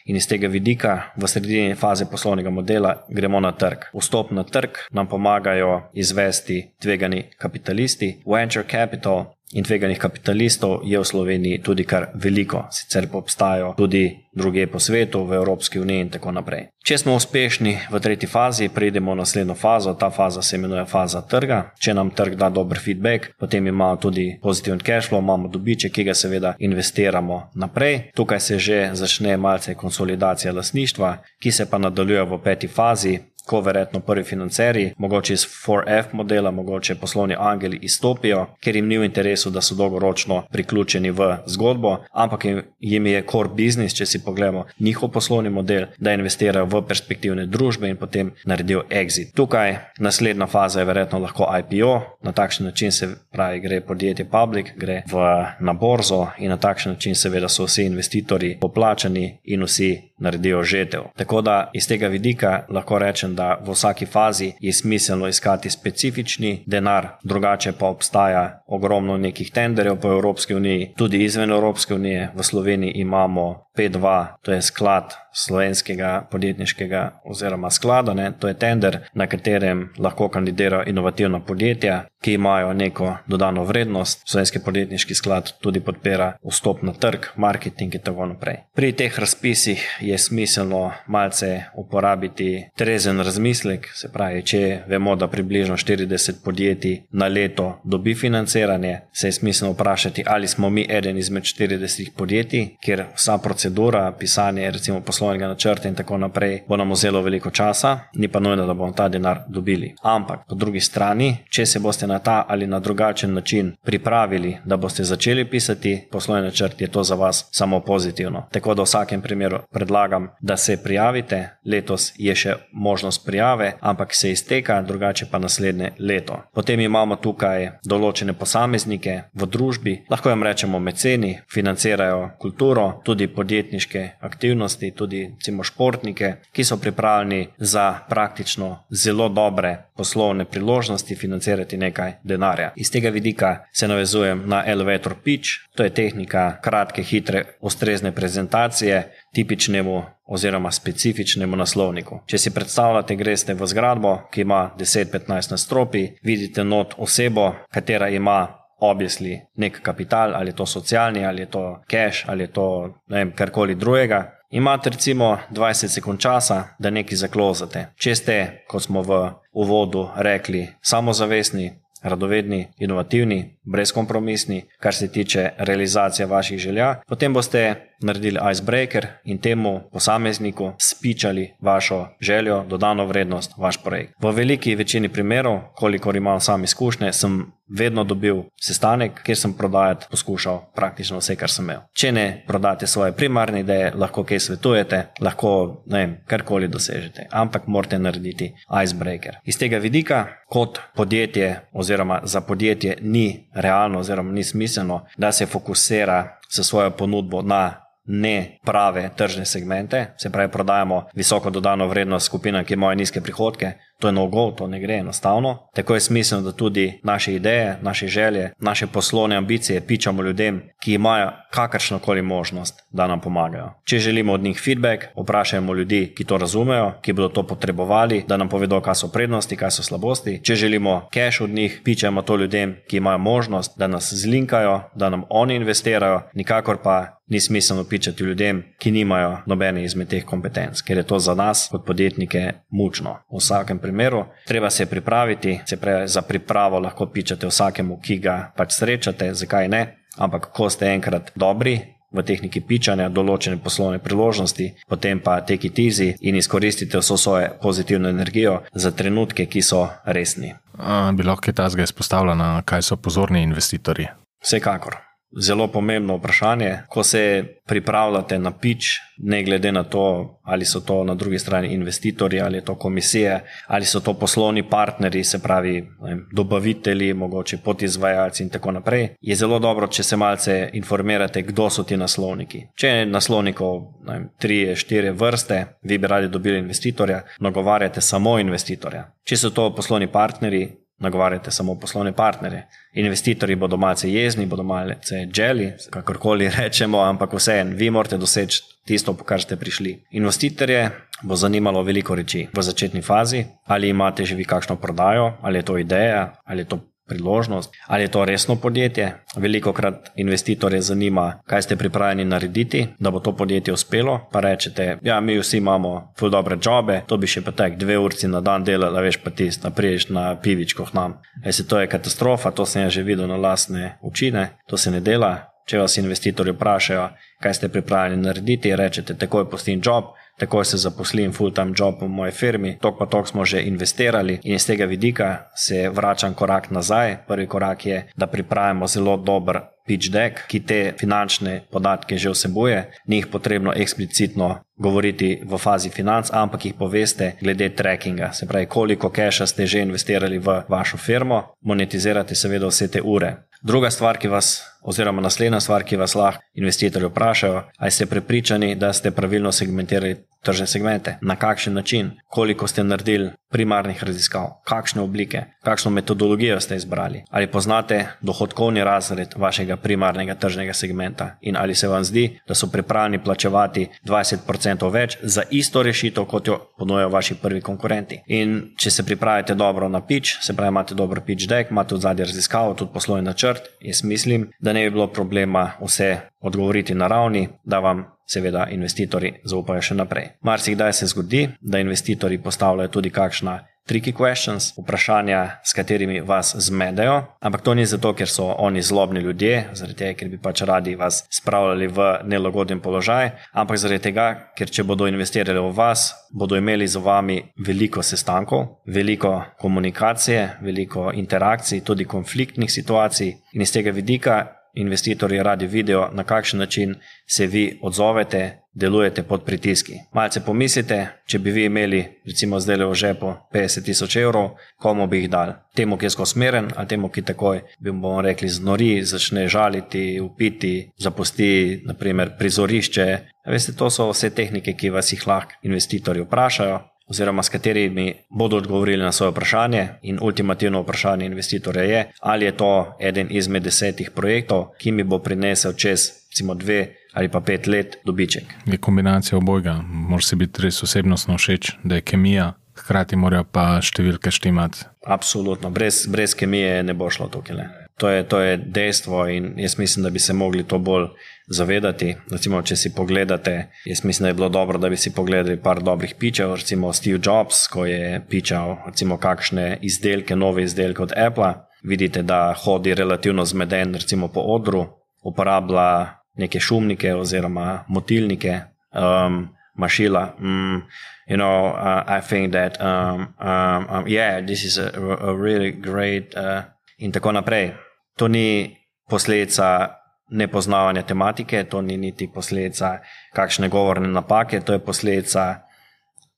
[0.05, 3.87] In iz tega vidika, v sredini faze poslovnega modela, gremo na trg.
[3.93, 11.05] Vstop na trg nam pomagajo izvesti tvegani kapitalisti, venture capital, in tveganih kapitalistov je v
[11.05, 16.09] Sloveniji tudi kar veliko, sicer pa obstajajo tudi druge po svetu, v Evropski uniji in
[16.09, 16.67] tako naprej.
[16.85, 21.21] Če smo uspešni v tretji fazi, pridemo v naslednjo fazo, ta faza se imenuje faza
[21.21, 21.71] trga.
[21.79, 26.03] Če nam trg da dober feedback, potem imamo tudi pozitiven cash flow, imamo dobiček, ki
[26.03, 28.11] ga seveda investiramo naprej.
[28.15, 33.61] Tukaj se že začne malce konsolidacija lasništva, ki se pa nadaljuje v peti fazi, ko
[33.61, 39.05] verjetno prvi financerji, mogoče iz 4F modela, mogoče poslovni angeli izstopijo, ker jim ni v
[39.05, 42.45] interesu, da so dolgoročno priključeni v zgodbo, ampak
[42.79, 47.89] jim je core business, če si pogledamo njihov poslovni model, da investirajo v perspektivne družbe
[47.89, 49.33] in potem naredijo exit.
[49.35, 51.93] Tukaj naslednja faza je verjetno lahko IPO,
[52.23, 55.27] na takšen način se pravi, gre podjetje public, gre v,
[55.59, 61.01] na borzo in na takšen način seveda so vsi investitorji poplačani in vsi naredijo žetev.
[61.15, 66.63] Tako da iz tega vidika lahko rečem, da v vsaki fazi je smiselno iskati specifični
[66.65, 72.31] denar, drugače pa obstaja ogromno nekih tenderjev po Evropski uniji, tudi izven Evropske unije.
[72.35, 78.31] V Sloveniji imamo P2, to je sklad slovenskega podjetniškega oziroma sklada, ne?
[78.39, 84.21] to je tender, na katerem lahko kandidirajo inovativna podjetja, ki imajo neko dodano vrednost.
[84.25, 88.57] Slovenski podjetniški sklad tudi podpira vstop na trg, marketing in tako naprej.
[88.75, 95.77] Pri teh razpisih je smiselno malce uporabiti trezen razmislek, se pravi, če vemo, da približno
[95.77, 101.43] 40 podjetij na leto dobi financiranje, se je smiselno vprašati, ali smo mi eden izmed
[101.43, 107.21] 40 podjetij, kjer vsa procedura, pisanje recimo poslovnega načrta in tako naprej bo nam vzelo
[107.21, 109.93] veliko časa, ni pa nujno, da bomo ta denar dobili.
[110.01, 114.77] Ampak po drugi strani, če se boste na ta ali na drugačen način pripravili, da
[114.77, 118.47] boste začeli pisati poslovni načrt, je to za vas samo pozitivno.
[118.51, 121.49] Tako da v vsakem primeru predlagam, da se prijavite.
[121.65, 126.41] Letos je še možnost prijave, ampak se izteka, drugače pa naslednje leto.
[126.53, 134.03] Potem imamo tukaj določene posameznike v družbi, lahko jim rečemo meceni, financirajo kulturo, tudi podjetniške
[134.21, 142.13] aktivnosti, tudi cimo športnike, ki so pripravljeni za praktično zelo dobre poslovne priložnosti financirati nekaj
[142.23, 142.71] denarja.
[142.75, 149.11] Iz tega vidika se navezujem na elevator pitch, to je tehnika kratke, hitre, ustrezne prezentacije
[149.33, 152.19] tipičnemu oziroma specifičnemu naslovniku.
[152.25, 158.65] Če si predstavljate, greste v zgradbo, ki ima 10-15 nastropi, vidite not osebo, katera ima
[158.79, 163.31] objesli nek kapital, ali je to socialni, ali je to cash, ali je to vem,
[163.31, 164.34] karkoli drugega.
[164.51, 167.87] Imate recimo 20 sekund časa, da nekaj zaklozate.
[167.95, 168.37] Če ste,
[168.67, 169.19] kot smo v
[169.53, 171.71] uvodu rekli, samozavestni,
[172.05, 179.79] radovedni, inovativni, brezkompromisni, kar se tiče realizacije vaših želja, potem boste naredili icebreaker in temu
[179.91, 184.13] posamezniku spičali vašo željo, dodano vrednost, vaš projekt.
[184.21, 190.07] V veliki večini primerov, kolikor imam sam izkušnje, sem vedno dobil sestanek, kjer sem prodajati
[190.11, 191.81] poskušal praktično vse, kar sem imel.
[191.93, 195.53] Če ne prodate svoje primarne ideje, lahko kaj svetujete, lahko
[195.91, 198.51] vem, karkoli dosežete, ampak morate narediti
[198.83, 199.39] icebreaker.
[199.43, 205.45] Iz tega vidika, kot podjetje oziroma za podjetje ni realno oziroma ni smiselno, da se
[205.45, 212.25] fokusira s svojo ponudbo na ne prave tržne segmente, se pravi, prodajamo visoko dodano vrednost
[212.25, 215.57] skupinam, ki imajo nizke prihodke, to je no-go, to ne gre enostavno.
[215.73, 220.93] Tako je smiselno, da tudi naše ideje, naše želje, naše poslovne ambicije pičamo ljudem, ki
[220.93, 223.71] imajo kakršno koli možnost, da nam pomagajo.
[223.83, 228.37] Če želimo od njih feedback, vprašajmo ljudi, ki to razumejo, ki bodo to potrebovali, da
[228.37, 230.39] nam povedo, kaj so prednosti, kaj so slabosti.
[230.43, 235.09] Če želimo cash od njih, pičemo to ljudem, ki imajo možnost, da nas zlinkajo, da
[235.09, 240.81] nam oni investirajo, nikakor pa ni smiselno pičati ljudem, ki nimajo nobene izmed teh kompetenc,
[240.81, 243.17] ker je to za nas, kot podjetnike, mučno.
[243.31, 248.37] V vsakem primeru, treba se pripraviti, se pravi, za pripravo lahko pičate vsakemu, ki ga
[248.57, 249.83] pač srečate, zakaj ne.
[250.17, 251.75] Ampak, ko ste enkrat dobri
[252.15, 258.09] v tehniki pičanja, določene poslovne priložnosti, potem pa it easy in izkoristite vso svojo pozitivno
[258.09, 260.55] energijo za trenutke, ki so resni.
[260.77, 264.07] A, bi lahko ta zgaj izpostavljena, kaj so pozorni investitorji?
[264.43, 265.04] Vsekakor
[265.41, 266.77] zelo pomembno vprašanje.
[266.89, 268.85] Ko se pripravljate na pič,
[269.17, 273.39] ne glede na to, ali so to na drugi strani investitorji, ali je to komisije,
[273.67, 279.35] ali so to poslovni partnerji, se pravi vem, dobavitelji, mogoče podizvajalci in tako naprej, je
[279.35, 282.67] zelo dobro, če se malce informirate, kdo so ti naslovniki.
[282.75, 289.09] Če je naslovnikov vem, tri, štiri vrste, vi bi radi dobili investitorja, nagovarjate samo investitorja.
[289.23, 290.69] Če so to poslovni partnerji,
[290.99, 292.67] nagovarjate samo poslovne partnerje.
[292.93, 299.13] Investitorji bodo malce jezni, bodo malce želi, kakorkoli rečemo, ampak vseeno, vi morate doseči tisto,
[299.13, 300.03] po kar ste prišli.
[300.11, 300.89] Investitorje
[301.23, 305.63] bo zanimalo veliko reči v začetni fazi, ali imate že vi kakšno prodajo, ali je
[305.63, 309.13] to ideja, ali je to priložnost, ali je to resno podjetje.
[309.35, 314.19] Veliko krat investitorje zanima, kaj ste pripravljeni narediti, da bo to podjetje uspelo.
[314.31, 317.97] Pa rečete, ja, mi vsi imamo ful dobre jobe, to bi še pa tek dve
[317.97, 321.19] urci na dan delali, veš pa ti, da priješ na pivičko nam.
[321.45, 325.51] Ese, to je katastrofa, to sem že videl na lastne učine, to se ne dela.
[325.65, 327.07] Če vas investitorji vprašajo,
[327.41, 332.31] kaj ste pripravljeni narediti, rečete, takoj postim job, takoj se zaposlim full-time job v moji
[332.31, 337.17] firmi, tok pa tok smo že investirali in iz tega vidika se vračam korak nazaj.
[337.27, 342.79] Prvi korak je, da pripravimo zelo dober pitch deck, ki te finančne podatke že vsebuje,
[343.07, 348.65] ni jih potrebno eksplicitno govoriti v fazi financ, ampak jih poveste glede trackinga, se pravi,
[348.65, 353.35] koliko keša ste že investirali v vašo firmo, monetizirate seveda vse te ure.
[353.65, 358.75] Druga stvar, ki vas, oziroma naslednja stvar, ki vas lahko investitorji vprašajo, ali ste prepričani,
[358.75, 360.15] da ste pravilno segmentirali
[360.45, 366.75] tržne segmente, na kakšen način, koliko ste naredili primarnih raziskav, kakšne oblike, kakšno metodologijo ste
[366.75, 371.29] izbrali, ali poznate dohodkovni razred vašega primarnega tržnega segmenta?
[371.41, 376.47] In ali se vam zdi, da so pripravljeni plačevati 20% več za isto rešitev, kot
[376.47, 378.19] jo ponujajo vaši prvi konkurenti.
[378.27, 381.99] In če se pripravite dobro na pitch, se pravi, imate dober pitch deck, imate v
[381.99, 386.09] zadnji raziskavo, tudi poslovni načrt, jaz mislim, da ne bi bilo problema vse
[386.43, 390.33] odgovoriti na ravni, da vam seveda investitorji zaupajo še naprej.
[390.43, 397.21] Marsikdaj se zgodi, da investitorji postavljajo tudi kakšna tricky questions, vprašanja, s katerimi vas zmedejo,
[397.39, 400.95] ampak to ni zato, ker so oni zlobni ljudje, zaradi tega, ker bi pač radi
[400.97, 406.57] vas spravljali v nelagoden položaj, ampak zaradi tega, ker če bodo investirali v vas, bodo
[406.57, 413.93] imeli z vami veliko sestankov, veliko komunikacije, veliko interakcij, tudi konfliktnih situacij in iz tega
[413.93, 416.95] vidika investitorji radi vidijo, na kakšen način
[417.27, 419.93] se vi odzovete, delujete pod pritiski.
[420.13, 424.49] Malce pomislite, če bi vi imeli, recimo, zdaj le v žepu 50 tisoč evrov,
[424.79, 425.53] komu bi jih dal?
[425.75, 430.91] Temu, ki je skosmeren, ali temu, ki takoj, bi bomo rekli, znori, začne žaliti, upiti,
[430.97, 433.07] zapusti, naprimer, prizorišče.
[433.47, 438.57] Veste, to so vse tehnike, ki vas jih lahko investitorji vprašajo oziroma s katerimi bodo
[438.57, 439.87] odgovorili na svoje vprašanje.
[440.01, 445.19] In ultimativno vprašanje investitorja je, ali je to eden izmed desetih projektov, ki mi bo
[445.19, 448.43] prinesel čez recimo dve ali pa pet let dobiček.
[448.65, 452.53] Je kombinacija obojga, moraš si biti res osebnostno všeč, da je kemija.
[452.75, 454.83] Hkrati morajo pa številke štimati.
[455.07, 457.84] Absolutno, brez, brez kemije ne bo šlo tukaj.
[457.97, 461.05] To je, to je dejstvo in jaz mislim, da bi se mogli to bolj
[461.47, 462.15] zavedati.
[462.31, 465.81] Recimo, če si pogledate, jaz mislim, da je bilo dobro, da bi si pogledali par
[465.83, 471.53] dobrih pičev, recimo Steve Jobs, ko je pičal recimo kakšne izdelke, nove izdelke od Apple.
[471.83, 474.85] Vidite, da hodi relativno zmeden, recimo po odru,
[475.23, 478.59] uporablja neke šumnike oziroma motilnike,
[478.91, 480.35] um, mašila.
[480.39, 480.81] Mm,
[481.29, 484.91] you know, uh, I think that, um, um, um, yeah, this is a,
[485.21, 486.63] a really great, uh,
[486.97, 487.84] in tako naprej.
[488.17, 488.77] To ni
[489.09, 489.89] posledica
[490.29, 492.99] nepoznavanja tematike, to ni niti posledica
[493.33, 495.61] kakšne govorne napake, to je posledica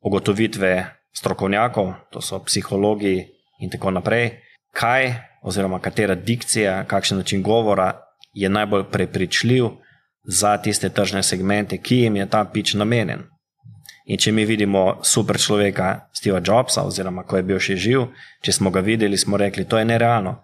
[0.02, 3.28] ugotovitve strokovnjakov, to so psihologi
[3.60, 4.32] in tako naprej,
[4.74, 5.14] kaj
[5.44, 8.02] oziroma katera dikcija, kakšen način govora
[8.34, 9.66] je najbolj prepričljiv
[10.28, 13.24] za tiste tržne segmente, ki jim je ta pič namenjen.
[14.06, 18.06] In če mi vidimo super človeka, Steva Jobsa, oziroma ko je bil še živ,
[18.44, 20.38] če smo ga videli, smo rekli, to je nerealno.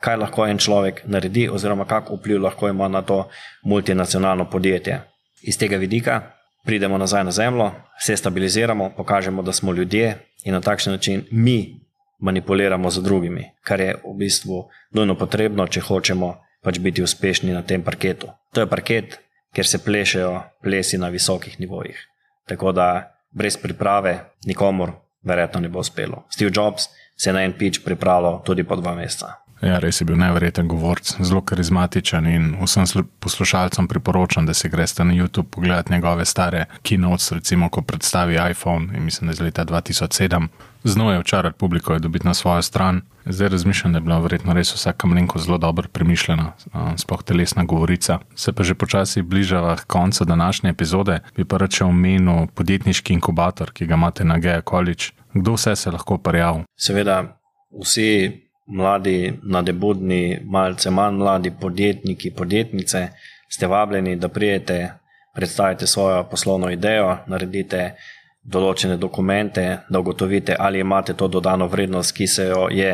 [0.00, 3.28] Kaj lahko en človek naredi, oziroma kak vpliv lahko ima na to
[3.62, 5.00] multinacionalno podjetje.
[5.42, 6.20] Iz tega vidika
[6.64, 7.70] pridemo nazaj na zemljo,
[8.00, 11.80] vse stabiliziramo, pokažemo, da smo ljudje in na takšen način mi
[12.18, 17.62] manipuliramo z drugimi, kar je v bistvu nujno potrebno, če hočemo pač biti uspešni na
[17.62, 18.30] tem parketu.
[18.52, 19.18] To je parket,
[19.54, 21.98] kjer se plešejo plesi na visokih nivojih.
[22.46, 24.92] Tako da brez priprave nikomor
[25.22, 26.24] verjetno ne bo uspelo.
[26.30, 29.34] Steve Jobs se je na en pič pripravljal tudi po dva meseca.
[29.62, 32.86] Ja, res je bil nevreten govorc, zelo karizmatičen in vsem
[33.18, 38.96] poslušalcem priporočam, da se greste na YouTube pogledati njegove stare keynotes, recimo, ko predstavi iPhone
[38.96, 40.46] in mislim, da je iz leta 2007.
[40.84, 43.00] Znova je včeraj publiko je dobiti na svojo stran.
[43.26, 46.52] Zdaj razmišljam, da je bila verjetno res vsaka mlenko zelo dobro premišljena,
[46.96, 48.18] sploh telesna govorica.
[48.34, 53.86] Se pa že počasi bližava koncu današnje epizode, bi pa rače omenil podjetniški inkubator, ki
[53.86, 55.04] ga imate na Gea College.
[55.34, 56.62] Kdo vse se lahko parjal?
[56.76, 57.40] Seveda,
[57.82, 63.08] vsi mladi, nadebudni, malce manj mladi podjetniki, podjetnice,
[63.48, 64.92] ste vabljeni, da prijete,
[65.34, 67.94] predstavite svojo poslovno idejo, naredite
[68.42, 72.92] določene dokumente, da ugotovite, ali imate to dodano vrednost, ki se jo je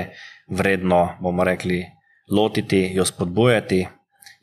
[0.48, 1.84] vredno, bomo rekli,
[2.30, 3.84] lotiti, jo spodbujati.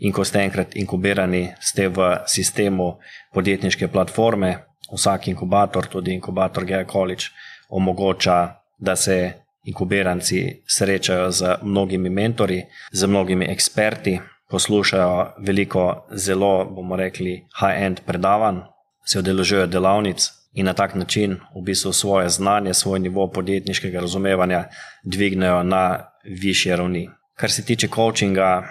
[0.01, 2.95] In ko ste enkrat inkubirani, ste v sistemu
[3.33, 4.55] podjetniške platforme,
[4.89, 7.29] vsak inkubator, tudi inkubator Gea College,
[7.69, 8.37] omogoča,
[8.79, 9.17] da se
[9.63, 18.57] inkubiranci srečajo z mnogimi mentori, z mnogimi eksperti, poslušajo veliko zelo, bomo rekli, high-end predavanj,
[19.05, 24.63] se odeležujejo delavnic in na tak način v bistvu svoje znanje, svoj nivo podjetniškega razumevanja
[25.03, 27.09] dvignejo na višje ravni.
[27.35, 28.63] Kar se tiče coachinga,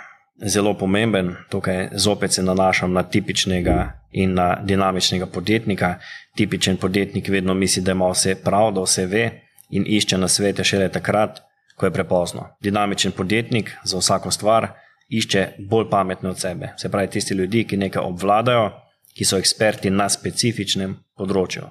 [0.47, 5.95] zelo pomemben, tukaj zopet se nanašam na tipičnega in na dinamičnega podjetnika.
[6.37, 9.31] Tipičen podjetnik vedno misli, da ima vse prav, da vse ve
[9.71, 11.41] in išče na svete šele takrat,
[11.77, 12.49] ko je prepozno.
[12.61, 14.69] Dinamičen podjetnik za vsako stvar
[15.09, 16.75] išče bolj pametne od sebe.
[16.77, 18.71] Se pravi, tisti ljudi, ki nekaj obvladajo,
[19.17, 21.67] ki so eksperti na specifičnem področju.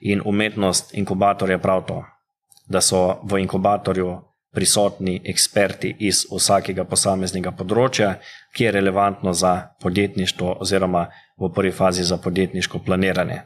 [0.00, 2.02] In umetnost inkubatorja je prav to,
[2.68, 4.12] da so v inkubatorju
[4.56, 8.14] prisotni eksperti iz vsakega posameznega področja,
[8.56, 13.42] ki je relevantno za podjetništvo, oziroma v prvi fazi za podjetniško planiranje.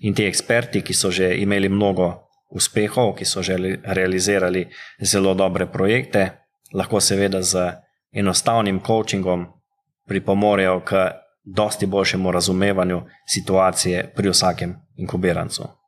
[0.00, 4.68] In ti eksperti, ki so že imeli mnogo uspehov, ki so že realizirali
[5.00, 6.30] zelo dobre projekte,
[6.72, 7.72] lahko seveda z
[8.12, 9.46] enostavnim coachingom
[10.08, 11.10] pripomorejo k
[11.44, 15.83] dosti boljšemu razumevanju situacije pri vsakem inkubirancu.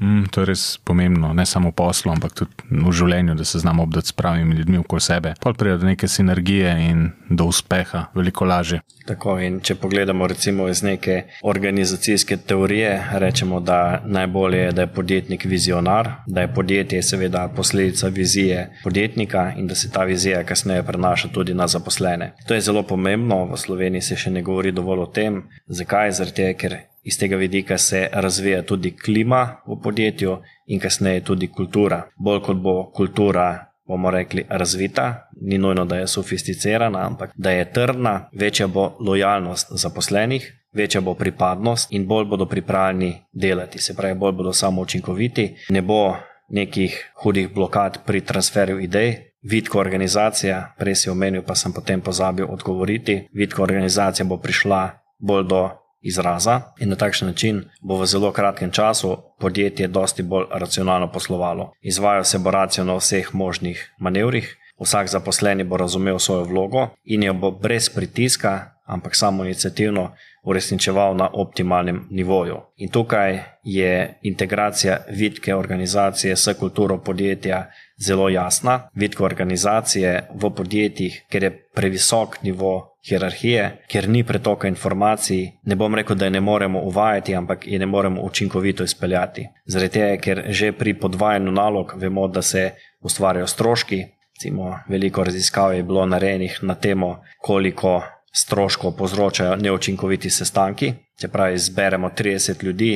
[0.00, 3.58] Mm, to je res pomembno, ne samo v poslu, ampak tudi v življenju, da se
[3.58, 5.34] znamo obdati s pravimi ljudmi okoli sebe.
[5.42, 8.80] Pa pride do neke sinergije in do uspeha, veliko lažje.
[9.08, 14.92] Tako in če pogledamo recimo iz neke organizacijske teorije, rečemo, da najbolje je, da je
[14.94, 20.82] podjetnik vizionar, da je podjetje seveda posledica vizije podjetnika in da se ta vizija kasneje
[20.82, 22.34] prenaša tudi na zaposlene.
[22.46, 25.42] To je zelo pomembno, v Sloveniji se še ne govori dovolj o tem.
[25.66, 26.12] Zakaj?
[26.18, 26.76] Zato, ker
[27.08, 30.36] iz tega vidika se razvija tudi klima v podjetju
[30.66, 32.02] in kasneje tudi kultura.
[32.16, 33.46] Bolj kot bo kultura,
[33.88, 39.68] bomo rekli, razvita, ni nujno, da je sofisticirana, ampak da je trdna, večja bo lojalnost
[39.70, 45.54] zaposlenih, večja bo pripadnost in bolj bodo pripravljeni delati, se pravi, bolj bodo samo učinkoviti,
[45.68, 46.16] ne bo
[46.48, 49.16] nekih hudih blokad pri transferju idej.
[49.42, 53.28] Vidko organizacija, prej si omenil, pa sem potem pozabil odgovoriti.
[53.32, 55.68] Vidko organizacija bo prišla bolj do
[56.00, 61.72] izraza in na takšen način bo v zelo kratkem času podjetje dosti bolj racionalno poslovalo.
[61.80, 67.22] Izvajal se bo racijo na vseh možnih manevrih, vsak zaposleni bo razumel svojo vlogo in
[67.22, 70.12] jo bo brez pritiska, ampak samo inicijativno
[70.48, 72.56] uresničeval na optimalnem nivoju.
[72.76, 77.70] In tukaj je integracija vidke organizacije s kulturo podjetja
[78.06, 78.88] zelo jasna.
[78.94, 85.94] Vidke organizacije v podjetjih, ker je previsok nivo hierarhije, ker ni pretoka informacij, ne bom
[85.94, 89.48] rekel, da je ne moremo uvajati, ampak je ne moremo učinkovito izpeljati.
[89.66, 92.70] Zaradi tega, ker že pri podvajanju nalog vemo, da se
[93.00, 94.04] ustvarjajo stroški.
[94.36, 98.02] Recimo, veliko raziskav je bilo narejenih na temo, koliko
[98.34, 100.92] stroškov povzročajo neučinkoviti sestanki.
[101.20, 102.90] Če pravi, zberemo 30 ljudi,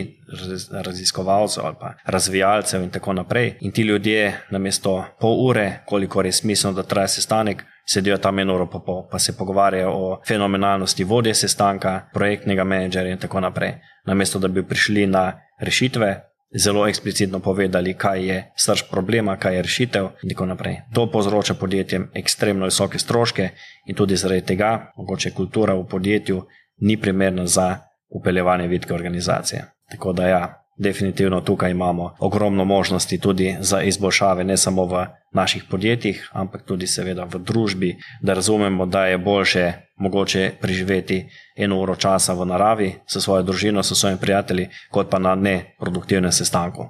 [0.70, 6.76] raziskovalcev ali razvijalcev in tako naprej, in ti ljudje, namesto pol ure, koliko je smiselno,
[6.76, 11.34] da traja sestanek, sedijo tam eno uro, pa, pol, pa se pogovarjajo o fenomenalnosti vodje
[11.34, 13.74] sestanka, projektnega menedžerja in tako naprej.
[14.06, 19.62] Namesto da bi prišli na rešitve, zelo eksplicitno povedali, kaj je srč problema, kaj je
[19.62, 20.76] rešitev in tako naprej.
[20.94, 23.48] To povzroča podjetjem ekstremno visoke stroške
[23.86, 26.42] in tudi zaradi tega, mogoče kultura v podjetju
[26.80, 27.78] ni primerna za
[28.08, 29.64] upeljevanje vidke organizacije.
[29.90, 35.64] Tako da ja, definitivno tukaj imamo ogromno možnosti tudi za izboljšave, ne samo v naših
[35.70, 41.26] podjetjih, ampak tudi seveda v družbi, da razumemo, da je boljše mogoče preživeti
[41.56, 46.32] eno uro časa v naravi s svojo družino, s svojimi prijatelji, kot pa na neproduktivnem
[46.32, 46.88] sestanku.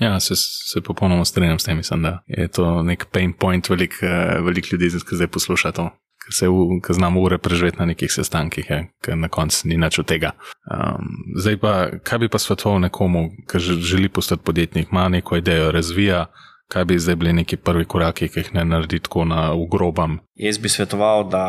[0.00, 4.06] Ja, se, se popolnoma strinjam s tem, mislim, da je to nek pain point, veliko
[4.46, 5.90] velik ljudi, ki zdaj poslušajo to
[6.30, 6.46] se
[6.86, 8.66] ker znamo ure preživeti na nekih sestankih,
[9.02, 10.32] ker na koncu ni nič od tega.
[10.70, 11.72] Um, zdaj pa,
[12.04, 16.26] kaj bi pa svetoval nekomu, ki želi postati podjetnik, ima neko idejo, razvija,
[16.68, 20.18] kaj bi zdaj bili neki prvi koraki, ki jih ne naredi tako na ugrobam?
[20.34, 21.44] Jaz bi svetoval, da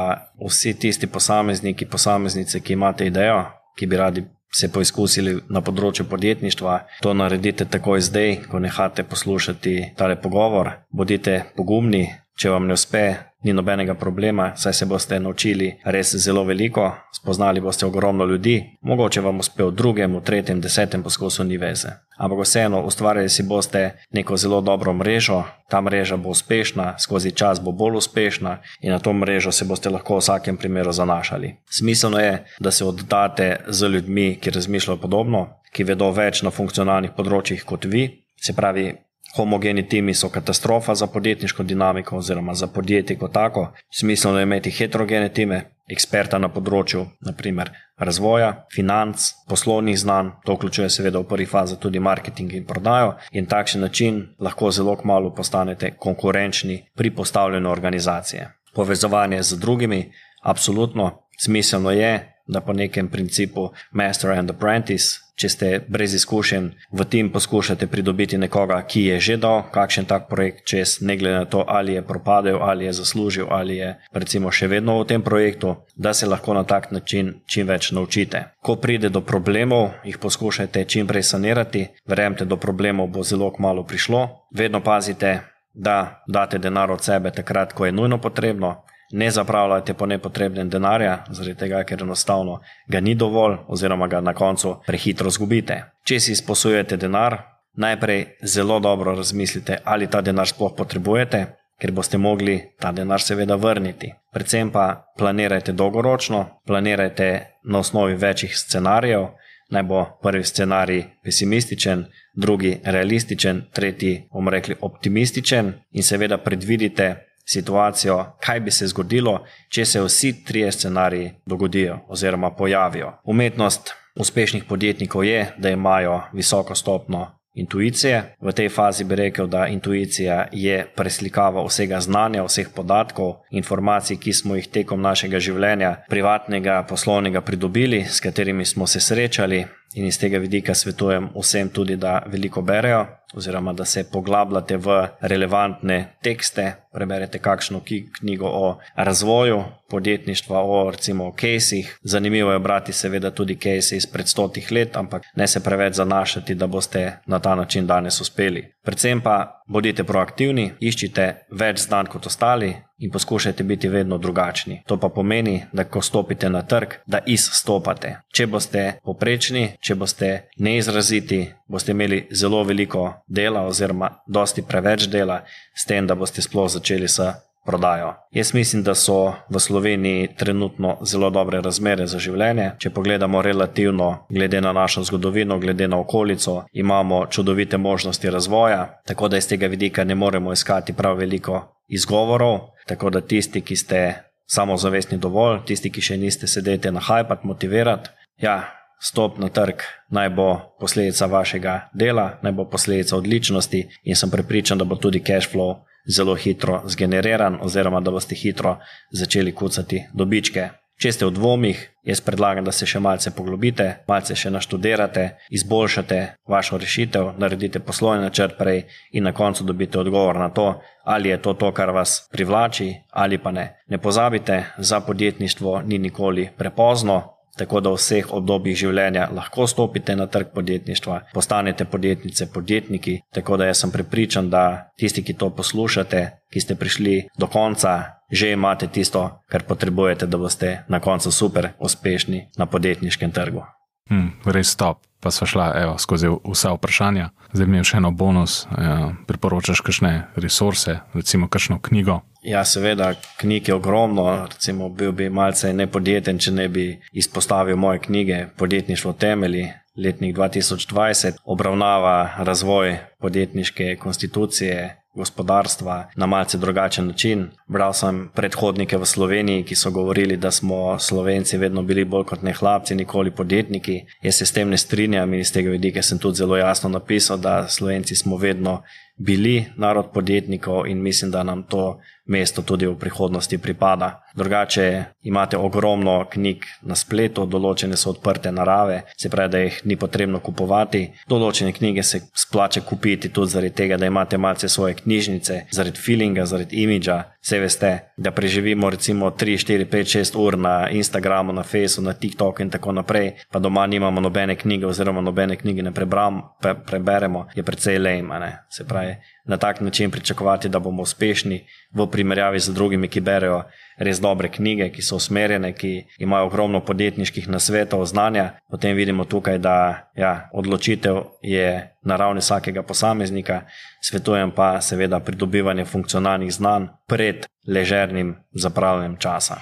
[0.48, 3.44] vsi tisti posamezniki, posameznice, ki imate idejo,
[3.78, 4.28] ki bi radi.
[4.52, 6.74] Se poizkusili na področju podjetništva,
[7.06, 10.74] to naredite takoj zdaj, ko nehate poslušati tale pogovor.
[10.92, 12.02] Bodite pogumni,
[12.40, 17.62] če vam ne uspe, ni nobenega problema, saj se boste naučili res zelo veliko, spoznali
[17.62, 21.96] boste ogromno ljudi, mogoče vam uspe v drugem, v tretjem, desetem poskusu ni veze.
[22.18, 23.82] Ampak vseeno, ustvarjali si boste
[24.14, 29.00] neko zelo dobro mrežo, ta mreža bo uspešna, skozi čas bo bolj uspešna in na
[29.00, 31.56] to mrežo se boste lahko v vsakem primeru zanašali.
[31.70, 37.16] Smiselno je, da se oddate z ljudmi, ki razmišljajo podobno, ki vedo več na funkcionalnih
[37.18, 38.10] področjih kot vi,
[38.42, 38.92] se pravi,
[39.38, 43.74] homogeni timi so katastrofa za podjetniško dinamiko oziroma za podjetje kot tako.
[44.00, 50.90] Smiselno je imeti heterogene time, eksperta na področju naprimer, razvoja, financ, poslovnih znanj, to vključuje
[50.90, 55.92] seveda v prvi fazi tudi marketing in prodajo in takšen način lahko zelo kmalo postanete
[55.98, 58.48] konkurenčni pri postavljanju organizacije.
[58.76, 60.06] Povezovanje z drugimi,
[60.44, 67.06] absolutno smiselno je, da po nekem principu Master and Apprentice če ste brez izkušenj v
[67.10, 71.48] tem poskušate pridobiti nekoga, ki je že dal kakšen tak projekt čez, ne glede na
[71.50, 75.76] to, ali je propadel, ali je zaslužil, ali je recimo še vedno v tem projektu,
[75.96, 78.44] da se lahko na tak način čim več naučite.
[78.62, 83.84] Ko pride do problemov, jih poskušajte čim prej sanirati, verjemite, do problemov bo zelo kmalo
[83.84, 85.40] prišlo, vedno pazite,
[85.74, 91.24] da date denar od sebe takrat, ko je nujno potrebno, ne zapravljajte po nepotrebnem denarja,
[91.30, 95.84] zaradi tega, ker enostavno ga ni dovolj, oziroma ga na koncu prehitro zgubite.
[96.04, 97.38] Če si izposujete denar,
[97.74, 101.46] najprej zelo dobro razmislite, ali ta denar sploh potrebujete,
[101.82, 104.12] ker boste mogli ta denar seveda vrniti.
[104.34, 107.30] Predvsem pa planirajte dolgoročno, planirajte
[107.64, 109.28] na osnovi večjih scenarijev.
[109.72, 112.06] Naj bo prvi scenarij pesimističen,
[112.36, 117.16] drugi realističen, tretji, bomo rekli, optimističen, in seveda predvidite,
[117.52, 119.40] situacijo, kaj bi se zgodilo,
[119.70, 123.14] če se vsi trije scenariji dogodijo oziroma pojavijo.
[123.24, 128.36] Umetnost uspešnih podjetnikov je, da imajo visoko stopno intuicije.
[128.42, 134.34] V tej fazi bi rekel, da intuicija je preslikava vsega znanja, vseh podatkov, informacij, ki
[134.34, 139.66] smo jih tekom našega življenja, privatnega, poslovnega, pridobili, s katerimi smo se srečali.
[139.94, 145.08] In iz tega vidika svetujem vsem tudi, da veliko berejo, oziroma da se poglabljate v
[145.22, 147.82] relevantne tekste, preberete kakšno
[148.20, 151.98] knjigo o razvoju podjetništva, o recimo casih.
[152.04, 156.56] Zanimivo je brati seveda tudi case iz pred stotih let, ampak ne se preveč zanašati,
[156.56, 158.74] da boste na ta način danes uspeli.
[158.86, 162.72] Predvsem pa bodite proaktivni, iščite več znanj kot ostali,
[163.02, 164.84] in poskušajte biti vedno drugačni.
[164.88, 168.16] To pa pomeni, da ko stopite na trg, da izstopate.
[168.34, 175.42] Če boste poprečni, če boste neizraziti, boste imeli zelo veliko dela, oziroma dosti preveč dela,
[175.76, 177.26] s tem, da boste sploh začeli s
[177.66, 178.14] prodajo.
[178.32, 182.72] Jaz mislim, da so v Sloveniji trenutno zelo dobre razmere za življenje.
[182.78, 189.28] Če pogledamo relativno, glede na našo zgodovino, glede na okolico, imamo čudovite možnosti razvoja, tako
[189.28, 192.60] da iz tega vidika ne moremo iskati prav veliko izgovorov.
[192.88, 194.02] Tako da tisti, ki ste
[194.50, 198.10] samozavestni dovolj, tisti, ki še niste sedeti na hajpat, motivirati,
[198.42, 198.64] ja,
[199.02, 200.48] stop na trg naj bo
[200.80, 205.80] posledica vašega dela, naj bo posledica odličnosti in sem prepričan, da bo tudi cash flow
[206.08, 208.78] zelo hitro zgeneriran oziroma da boste hitro
[209.12, 210.70] začeli kucati dobičke.
[211.02, 216.20] Če ste v dvomih, jaz predlagam, da se še malce poglobite, malce še naštudirate, izboljšate
[216.46, 218.84] vašo rešitev, naredite poslovni načrt prej
[219.18, 220.68] in na koncu dobite odgovor na to,
[221.02, 223.66] ali je to to, kar vas privlači ali pa ne.
[223.90, 230.16] Ne pozabite, za podjetništvo ni nikoli prepozno, tako da v vseh obdobjih življenja lahko stopite
[230.16, 233.20] na trg podjetništva, postanete podjetnice, podjetniki.
[233.34, 238.22] Tako da jaz sem prepričan, da tisti, ki to poslušate, ki ste prišli do konca,
[238.32, 243.66] že imate tisto, kar potrebujete, da boste na koncu super uspešni na podjetniškem trgu.
[244.10, 247.30] Hmm, res top pa smo šla evo, skozi vsa vprašanja.
[247.54, 252.22] Zdaj mi je še eno bonus, evo, priporočaš kakšne resurse, recimo kakšno knjigo.
[252.42, 254.48] Ja, seveda, knjig je ogromno.
[254.52, 259.68] Recimo, bil bi malce nepodjeten, če ne bi izpostavil moje knjige Podjetništvo temelji.
[259.98, 264.98] letnik 2020, obravnava razvoj podjetniške konstitucije.
[265.16, 267.50] Gospodarstva na malce drugačen način.
[267.68, 272.42] Bral sem predhodnike v Sloveniji, ki so govorili, da smo Slovenci vedno bili bolj kot
[272.42, 274.06] ne hlapci, nikoli podjetniki.
[274.24, 277.38] Jaz se s tem ne strinjam in iz tega vidika sem tudi zelo jasno napisal,
[277.38, 278.84] da Slovenci smo vedno
[279.18, 282.00] bili narod podjetnikov in mislim, da nam to
[282.32, 284.24] mesto tudi v prihodnosti pripada.
[284.36, 289.98] Drugače imate ogromno knjig na spletu, določene so odprte narave, se pravi, da jih ni
[290.00, 291.04] potrebno kupovati.
[291.30, 296.46] Določene knjige se splača kupiti tudi zaradi tega, da imate malce svoje knjižnice, zaradi feelinga,
[296.46, 297.20] zaradi imidža.
[297.42, 302.14] Vse veste, da preživimo recimo 3, 4, 5, 6 ur na Instagramu, na Facebooku, na
[302.14, 306.76] TikToku in tako naprej, pa doma nimamo nobene knjige oziroma nobene knjige ne prebram, pre,
[306.86, 308.40] preberemo, je precej lejma.
[308.70, 309.16] Se pravi,
[309.46, 311.64] na tak način pričakovati, da bomo uspešni
[311.94, 313.64] v primerjavi z drugimi, ki berejo
[313.98, 318.52] res dobre knjige, ki so usmerjene, ki imajo ogromno podjetniških nasvetov, znanja.
[318.70, 319.76] Potem vidimo tukaj, da
[320.16, 323.62] ja, odločitev je na ravni vsakega posameznika,
[324.02, 329.62] svetujem pa seveda pridobivanje funkcionalnih znanj pred ležernim zapravljanjem časa.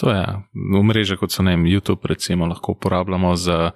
[0.00, 0.24] To je
[0.82, 3.70] mreže, kot so ne, YouTube, recimo, lahko uporabljamo za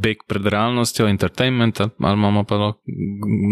[0.00, 2.72] beg pred realnostjo, entertainment, ali imamo pa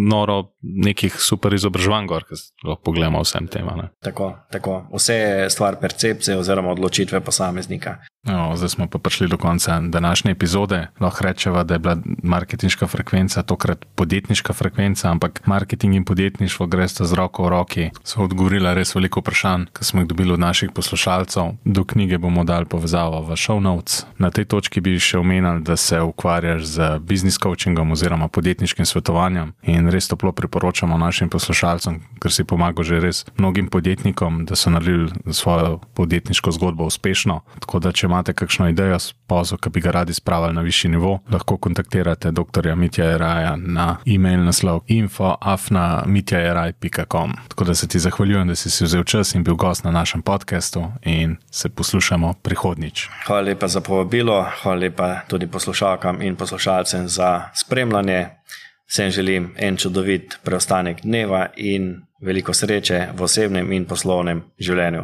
[0.09, 3.69] noro nekih super izobraževanj, ki lahko pogledamo vsem tem.
[4.03, 4.85] Tako, tako.
[4.95, 7.97] Vse je stvar percepcije oziroma odločitve posameznika.
[8.25, 10.87] No, zdaj smo pa prišli do konca današnje epizode.
[11.01, 16.89] Lahko rečemo, da je bila marketinška frekvenca tokrat podjetniška frekvenca, ampak marketing in podjetništvo gre
[16.89, 17.91] sta z roko v roki.
[18.05, 21.53] So odgovorila res veliko vprašanj, ki smo jih dobili od naših poslušalcev.
[21.65, 24.07] Do knjige bomo dali povezavo v show notes.
[24.19, 29.53] Na tej točki bi še omenil, da se ukvarjaš z business coachingom oziroma podjetniškim svetovanjem
[29.63, 34.71] in res toplo priporočamo našim poslušalcem, ker si pomaga že res mnogim podjetnikom, da so
[34.71, 37.41] naredili svojo podjetniško zgodbo uspešno.
[37.65, 41.19] Tako da, če imate kakšno idejo, pozor, ki bi ga radi spravili na višji nivo,
[41.33, 42.75] lahko kontaktirate dr.
[42.77, 47.33] Mitja Eraja na e-mail naslov info.afna.mitjaeraj.com.
[47.49, 50.23] Tako da se ti zahvaljujem, da si si vzel čas in bil gost na našem
[50.23, 53.09] podkastu in se poslušamo prihodnič.
[53.27, 58.27] Hvala lepa za povabilo, hvala lepa tudi poslušalkam in poslušalcem za spremljanje.
[58.87, 65.03] Vsem želim en čudovit preostanek dneva in veliko sreče v osebnem in poslovnem življenju.